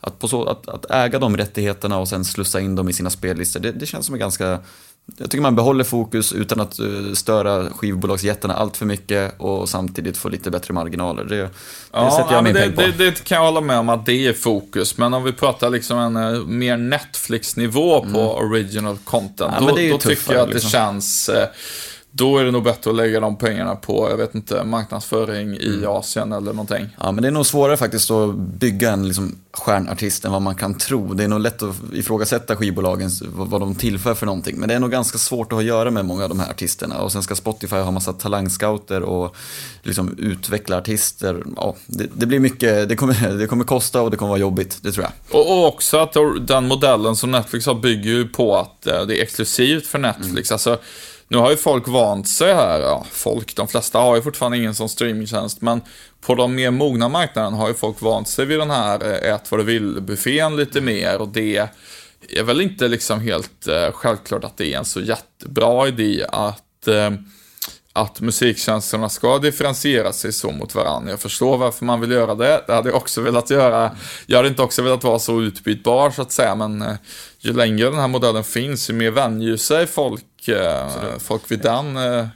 Att, 0.00 0.18
på 0.18 0.28
så, 0.28 0.44
att, 0.44 0.68
att 0.68 0.90
äga 0.90 1.18
de 1.18 1.36
rättigheterna 1.36 1.98
och 1.98 2.08
sen 2.08 2.24
slussa 2.24 2.60
in 2.60 2.76
dem 2.76 2.88
i 2.88 2.92
sina 2.92 3.10
spellistor, 3.10 3.60
det, 3.60 3.72
det 3.72 3.86
känns 3.86 4.06
som 4.06 4.14
en 4.14 4.18
ganska 4.18 4.60
jag 5.16 5.30
tycker 5.30 5.42
man 5.42 5.56
behåller 5.56 5.84
fokus 5.84 6.32
utan 6.32 6.60
att 6.60 6.78
eh, 6.78 7.12
störa 7.14 7.70
skivbolagsjättarna 7.70 8.54
allt 8.54 8.76
för 8.76 8.86
mycket 8.86 9.34
och 9.38 9.68
samtidigt 9.68 10.16
få 10.16 10.28
lite 10.28 10.50
bättre 10.50 10.74
marginaler. 10.74 11.24
Det, 11.24 11.36
det 11.36 11.50
ja, 11.92 12.10
sätter 12.10 12.34
jag 12.34 12.44
min 12.44 12.54
det, 12.54 12.70
på. 12.70 12.80
Det, 12.80 12.92
det, 12.92 13.24
kan 13.24 13.36
jag 13.36 13.44
hålla 13.44 13.60
med 13.60 13.78
om 13.78 13.88
att 13.88 14.06
det 14.06 14.26
är 14.26 14.32
fokus, 14.32 14.98
men 14.98 15.14
om 15.14 15.24
vi 15.24 15.32
pratar 15.32 15.70
liksom 15.70 15.98
en 15.98 16.16
eh, 16.16 16.40
mer 16.46 16.76
Netflix-nivå 16.76 18.00
på 18.00 18.06
mm. 18.08 18.50
original 18.50 18.98
content, 19.04 19.54
ja, 19.60 19.60
då, 19.60 19.66
då 19.66 19.98
tycker 19.98 20.32
jag 20.32 20.42
att 20.42 20.48
liksom. 20.48 20.68
det 20.68 20.72
känns 20.72 21.28
eh, 21.28 21.48
då 22.16 22.38
är 22.38 22.44
det 22.44 22.50
nog 22.50 22.62
bättre 22.62 22.90
att 22.90 22.96
lägga 22.96 23.20
de 23.20 23.36
pengarna 23.36 23.76
på, 23.76 24.10
jag 24.10 24.16
vet 24.16 24.34
inte, 24.34 24.64
marknadsföring 24.64 25.54
i 25.54 25.76
mm. 25.76 25.90
Asien 25.90 26.32
eller 26.32 26.52
någonting. 26.52 26.96
Ja, 27.00 27.12
men 27.12 27.22
det 27.22 27.28
är 27.28 27.32
nog 27.32 27.46
svårare 27.46 27.76
faktiskt 27.76 28.10
att 28.10 28.34
bygga 28.34 28.92
en 28.92 29.06
liksom, 29.06 29.38
stjärnartist 29.52 30.24
än 30.24 30.32
vad 30.32 30.42
man 30.42 30.54
kan 30.54 30.74
tro. 30.74 31.14
Det 31.14 31.24
är 31.24 31.28
nog 31.28 31.40
lätt 31.40 31.62
att 31.62 31.76
ifrågasätta 31.92 32.56
skivbolagen, 32.56 33.10
vad 33.32 33.60
de 33.60 33.74
tillför 33.74 34.14
för 34.14 34.26
någonting. 34.26 34.56
Men 34.56 34.68
det 34.68 34.74
är 34.74 34.80
nog 34.80 34.90
ganska 34.90 35.18
svårt 35.18 35.46
att 35.46 35.52
ha 35.52 35.60
att 35.60 35.66
göra 35.66 35.90
med 35.90 36.04
många 36.04 36.22
av 36.22 36.28
de 36.28 36.40
här 36.40 36.50
artisterna. 36.50 36.98
Och 36.98 37.12
sen 37.12 37.22
ska 37.22 37.34
Spotify 37.34 37.76
ha 37.76 37.90
massa 37.90 38.12
talangscouter 38.12 39.02
och 39.02 39.36
liksom 39.82 40.18
utveckla 40.18 40.78
artister. 40.78 41.44
Ja, 41.56 41.76
det, 41.86 42.06
det, 42.14 42.26
blir 42.26 42.40
mycket, 42.40 42.88
det 42.88 42.96
kommer, 42.96 43.38
det 43.38 43.46
kommer 43.46 43.64
kosta 43.64 44.02
och 44.02 44.10
det 44.10 44.16
kommer 44.16 44.28
vara 44.28 44.40
jobbigt, 44.40 44.78
det 44.82 44.92
tror 44.92 45.04
jag. 45.04 45.40
Och, 45.40 45.52
och 45.52 45.66
också 45.66 45.98
att 45.98 46.16
den 46.40 46.68
modellen 46.68 47.16
som 47.16 47.30
Netflix 47.30 47.66
har 47.66 47.74
bygger 47.74 48.10
ju 48.10 48.28
på 48.28 48.56
att 48.56 48.86
eh, 48.86 49.02
det 49.02 49.18
är 49.18 49.22
exklusivt 49.22 49.86
för 49.86 49.98
Netflix. 49.98 50.50
Mm. 50.50 50.54
Alltså, 50.54 50.78
nu 51.28 51.38
har 51.38 51.50
ju 51.50 51.56
folk 51.56 51.88
vant 51.88 52.28
sig 52.28 52.54
här, 52.54 52.80
ja, 52.80 53.06
folk, 53.10 53.56
de 53.56 53.68
flesta 53.68 53.98
har 53.98 54.16
ju 54.16 54.22
fortfarande 54.22 54.58
ingen 54.58 54.74
sån 54.74 54.88
streamingtjänst, 54.88 55.60
men 55.60 55.80
på 56.20 56.34
de 56.34 56.54
mer 56.54 56.70
mogna 56.70 57.08
marknaderna 57.08 57.56
har 57.56 57.68
ju 57.68 57.74
folk 57.74 58.02
vant 58.02 58.28
sig 58.28 58.46
vid 58.46 58.58
den 58.58 58.70
här 58.70 59.04
eh, 59.04 59.34
ät 59.34 59.50
vad 59.50 59.60
du 59.60 59.64
vill-buffén 59.64 60.56
lite 60.56 60.80
mer 60.80 61.20
och 61.20 61.28
det 61.28 61.68
är 62.28 62.42
väl 62.42 62.60
inte 62.60 62.88
liksom 62.88 63.20
helt 63.20 63.68
eh, 63.68 63.92
självklart 63.92 64.44
att 64.44 64.56
det 64.56 64.74
är 64.74 64.78
en 64.78 64.84
så 64.84 65.00
jättebra 65.00 65.88
idé 65.88 66.26
att 66.28 66.88
eh, 66.88 67.10
att 67.96 68.20
musiktjänsterna 68.20 69.08
ska 69.08 69.38
differentiera 69.38 70.12
sig 70.12 70.32
så 70.32 70.50
mot 70.50 70.74
varandra. 70.74 71.10
Jag 71.10 71.20
förstår 71.20 71.58
varför 71.58 71.84
man 71.84 72.00
vill 72.00 72.10
göra 72.10 72.34
det. 72.34 72.64
Det 72.66 72.72
hade 72.72 72.88
jag 72.88 72.96
också 72.96 73.20
velat 73.20 73.50
göra. 73.50 73.96
Jag 74.26 74.36
hade 74.36 74.48
inte 74.48 74.62
också 74.62 74.82
velat 74.82 75.04
vara 75.04 75.18
så 75.18 75.42
utbytbar 75.42 76.10
så 76.10 76.22
att 76.22 76.32
säga, 76.32 76.54
men 76.54 76.82
eh, 76.82 76.94
ju 77.46 77.52
längre 77.52 77.90
den 77.90 77.98
här 77.98 78.08
modellen 78.08 78.44
finns, 78.44 78.90
ju 78.90 78.94
mer 78.94 79.10
vänjer 79.10 79.56
sig 79.56 79.86
folk, 79.86 80.48
eh, 80.48 80.88
folk 81.18 81.50
vid 81.50 81.60
den. 81.60 81.96
Eh, 81.96 82.26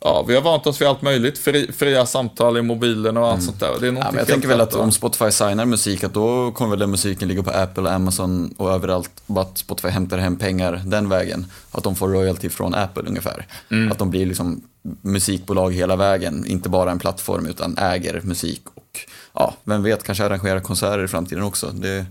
ja, 0.00 0.24
vi 0.28 0.34
har 0.34 0.42
vant 0.42 0.66
oss 0.66 0.80
vid 0.80 0.88
allt 0.88 1.02
möjligt, 1.02 1.38
fri, 1.38 1.72
fria 1.72 2.06
samtal 2.06 2.56
i 2.58 2.62
mobilen 2.62 3.16
och 3.16 3.26
allt 3.26 3.32
Mm. 3.42 3.46
sånt 3.46 3.60
där. 3.60 3.68
Det 3.80 3.86
är 3.88 3.92
Ja, 3.92 4.04
men 4.10 4.16
jag 4.18 4.26
tänker 4.26 4.48
väl 4.48 4.60
att 4.60 4.74
om 4.74 4.92
Spotify 4.92 5.30
signar 5.30 5.64
musik, 5.64 6.04
att 6.04 6.14
då 6.14 6.52
kommer 6.52 6.70
väl 6.70 6.78
den 6.78 6.90
musiken 6.90 7.28
ligga 7.28 7.42
på 7.42 7.50
Apple, 7.50 7.90
Amazon 7.90 8.54
och 8.58 8.70
överallt. 8.70 9.10
Och 9.26 9.40
att 9.40 9.58
Spotify 9.58 9.88
hämtar 9.88 10.18
hem 10.18 10.36
pengar 10.36 10.82
den 10.86 11.08
vägen. 11.08 11.46
Att 11.70 11.84
de 11.84 11.94
får 11.96 12.08
royalty 12.08 12.48
från 12.48 12.74
Apple 12.74 13.02
ungefär. 13.06 13.46
Mm. 13.70 13.92
Att 13.92 13.98
de 13.98 14.10
blir 14.10 14.26
liksom 14.26 14.62
musikbolag 15.02 15.74
hela 15.74 15.96
vägen, 15.96 16.46
inte 16.46 16.68
bara 16.68 16.90
en 16.90 16.98
plattform 16.98 17.46
utan 17.46 17.78
äger 17.78 18.20
musik 18.24 18.62
och 18.74 19.00
ja, 19.34 19.54
vem 19.64 19.82
vet, 19.82 20.02
kanske 20.02 20.24
arrangerar 20.24 20.60
konserter 20.60 21.04
i 21.04 21.08
framtiden 21.08 21.42
också. 21.44 21.66
Det, 21.66 22.06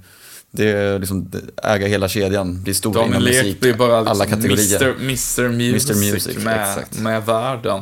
det 0.51 0.71
är 0.71 0.99
liksom 0.99 1.31
äga 1.63 1.87
hela 1.87 2.07
kedjan, 2.07 2.63
bli 2.63 2.73
stor 2.73 3.03
inom 3.05 3.23
musik, 3.23 3.59
blir 3.59 3.73
bara 3.73 3.99
liksom 4.01 4.11
alla 4.11 4.25
kategorier. 4.25 4.83
Mr, 4.83 4.95
Mr. 4.99 5.49
Music, 5.49 5.89
Mr. 5.89 6.11
Music, 6.13 6.37
med, 6.43 6.85
med 6.99 7.25
världen. 7.25 7.81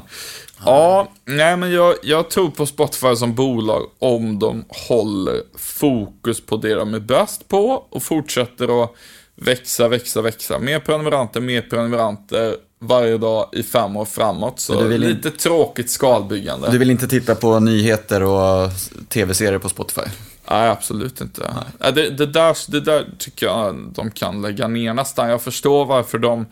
Ja, 0.65 1.11
nej 1.25 1.57
men 1.57 1.71
jag, 1.71 1.95
jag 2.03 2.29
tror 2.29 2.49
på 2.49 2.65
Spotify 2.65 3.15
som 3.15 3.35
bolag 3.35 3.83
om 3.99 4.39
de 4.39 4.65
håller 4.69 5.41
fokus 5.57 6.41
på 6.45 6.57
det 6.57 6.73
de 6.73 6.93
är 6.93 6.99
bäst 6.99 7.47
på 7.47 7.85
och 7.89 8.03
fortsätter 8.03 8.83
att 8.83 8.91
växa, 9.35 9.87
växa, 9.87 10.21
växa. 10.21 10.59
Mer 10.59 10.79
prenumeranter, 10.79 11.41
mer 11.41 11.61
prenumeranter 11.61 12.55
varje 12.81 13.17
dag 13.17 13.49
i 13.51 13.63
fem 13.63 13.95
år 13.97 14.05
framåt. 14.05 14.59
Så 14.59 14.81
vill 14.83 15.03
in- 15.03 15.09
lite 15.09 15.31
tråkigt 15.31 15.89
skalbyggande. 15.89 16.71
Du 16.71 16.77
vill 16.77 16.89
inte 16.91 17.07
titta 17.07 17.35
på 17.35 17.59
nyheter 17.59 18.23
och 18.23 18.69
tv-serier 19.09 19.59
på 19.59 19.69
Spotify? 19.69 20.01
Nej, 20.49 20.69
absolut 20.69 21.21
inte. 21.21 21.53
Nej. 21.79 21.93
Det, 21.93 22.09
det, 22.09 22.25
där, 22.25 22.71
det 22.71 22.79
där 22.79 23.07
tycker 23.17 23.45
jag 23.45 23.91
de 23.95 24.11
kan 24.11 24.41
lägga 24.41 24.67
ner 24.67 24.93
nästan. 24.93 25.29
Jag 25.29 25.41
förstår 25.41 25.85
varför 25.85 26.17
de... 26.17 26.45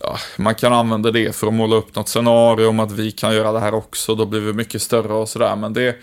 Ja, 0.00 0.16
man 0.36 0.54
kan 0.54 0.72
använda 0.72 1.10
det 1.10 1.36
för 1.36 1.46
att 1.46 1.54
måla 1.54 1.76
upp 1.76 1.94
något 1.94 2.08
scenario 2.08 2.66
om 2.66 2.80
att 2.80 2.92
vi 2.92 3.10
kan 3.12 3.34
göra 3.34 3.52
det 3.52 3.60
här 3.60 3.74
också. 3.74 4.14
Då 4.14 4.26
blir 4.26 4.40
vi 4.40 4.52
mycket 4.52 4.82
större 4.82 5.12
och 5.12 5.28
sådär. 5.28 5.56
Men 5.56 5.72
det, 5.72 5.96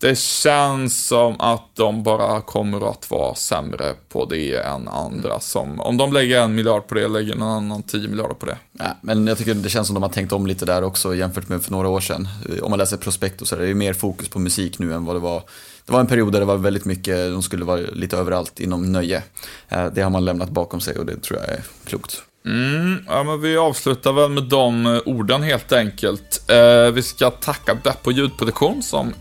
det 0.00 0.18
känns 0.18 1.06
som 1.06 1.40
att 1.40 1.76
de 1.76 2.02
bara 2.02 2.40
kommer 2.40 2.90
att 2.90 3.10
vara 3.10 3.34
sämre 3.34 3.94
på 4.08 4.24
det 4.24 4.56
än 4.56 4.88
andra. 4.88 5.40
Som, 5.40 5.80
om 5.80 5.96
de 5.96 6.12
lägger 6.12 6.40
en 6.40 6.54
miljard 6.54 6.86
på 6.86 6.94
det, 6.94 7.08
lägger 7.08 7.34
någon 7.34 7.48
annan 7.48 7.82
tio 7.82 8.08
miljarder 8.08 8.34
på 8.34 8.46
det. 8.46 8.58
Ja, 8.72 8.96
men 9.00 9.26
jag 9.26 9.38
tycker 9.38 9.54
det 9.54 9.68
känns 9.68 9.86
som 9.86 9.94
de 9.94 10.02
har 10.02 10.10
tänkt 10.10 10.32
om 10.32 10.46
lite 10.46 10.64
där 10.64 10.84
också 10.84 11.14
jämfört 11.14 11.48
med 11.48 11.62
för 11.62 11.72
några 11.72 11.88
år 11.88 12.00
sedan. 12.00 12.28
Om 12.62 12.70
man 12.70 12.78
läser 12.78 12.96
prospekt 12.96 13.42
och 13.42 13.48
så 13.48 13.56
är 13.56 13.60
det 13.60 13.66
ju 13.66 13.74
mer 13.74 13.94
fokus 13.94 14.28
på 14.28 14.38
musik 14.38 14.78
nu 14.78 14.94
än 14.94 15.04
vad 15.04 15.16
det 15.16 15.20
var. 15.20 15.42
Det 15.90 15.94
var 15.94 16.00
en 16.00 16.06
period 16.06 16.32
där 16.32 16.40
det 16.40 16.46
var 16.46 16.56
väldigt 16.56 16.84
mycket, 16.84 17.16
de 17.16 17.42
skulle 17.42 17.64
vara 17.64 17.80
lite 17.92 18.16
överallt 18.16 18.60
inom 18.60 18.92
nöje. 18.92 19.22
Eh, 19.68 19.86
Det 19.86 20.02
har 20.02 20.10
man 20.10 20.24
lämnat 20.24 20.50
bakom 20.50 20.80
sig 20.80 20.96
och 20.98 21.06
det 21.06 21.22
tror 21.22 21.38
jag 21.40 21.48
är 21.48 21.62
klokt. 21.86 22.22
Mm, 22.46 23.04
ja, 23.08 23.22
men 23.22 23.40
vi 23.40 23.56
avslutar 23.56 24.12
väl 24.12 24.30
med 24.30 24.42
de 24.42 24.86
eh, 24.86 25.00
orden 25.06 25.42
helt 25.42 25.72
enkelt. 25.72 26.50
Eh, 26.50 26.90
vi 26.92 27.02
ska 27.02 27.30
tacka 27.30 27.74
Beppo 27.74 28.10
ljudproduktion 28.10 28.82
som 28.82 29.14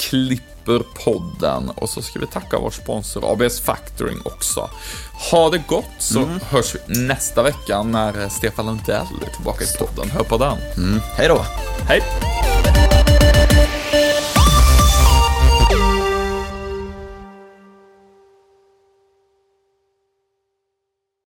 klipper 0.00 0.82
podden 1.04 1.70
och 1.70 1.88
så 1.88 2.02
ska 2.02 2.18
vi 2.20 2.26
tacka 2.26 2.58
vår 2.58 2.70
sponsor 2.70 3.32
ABS 3.32 3.60
Factoring 3.60 4.18
också. 4.24 4.70
Ha 5.30 5.50
det 5.50 5.62
gott 5.66 5.84
så 5.98 6.20
hörs 6.50 6.74
vi 6.74 6.94
nästa 7.06 7.42
vecka 7.42 7.82
när 7.82 8.22
eh, 8.22 8.28
Stefan 8.28 8.66
Lundell 8.66 9.06
är 9.26 9.30
tillbaka 9.34 9.64
i 9.64 9.78
podden. 9.78 10.10
Hör 10.10 10.24
på 10.24 10.38
den. 10.38 10.56
Mm. 10.84 11.00
Hej 11.16 11.28
då! 11.28 11.44
Hej! 11.88 12.02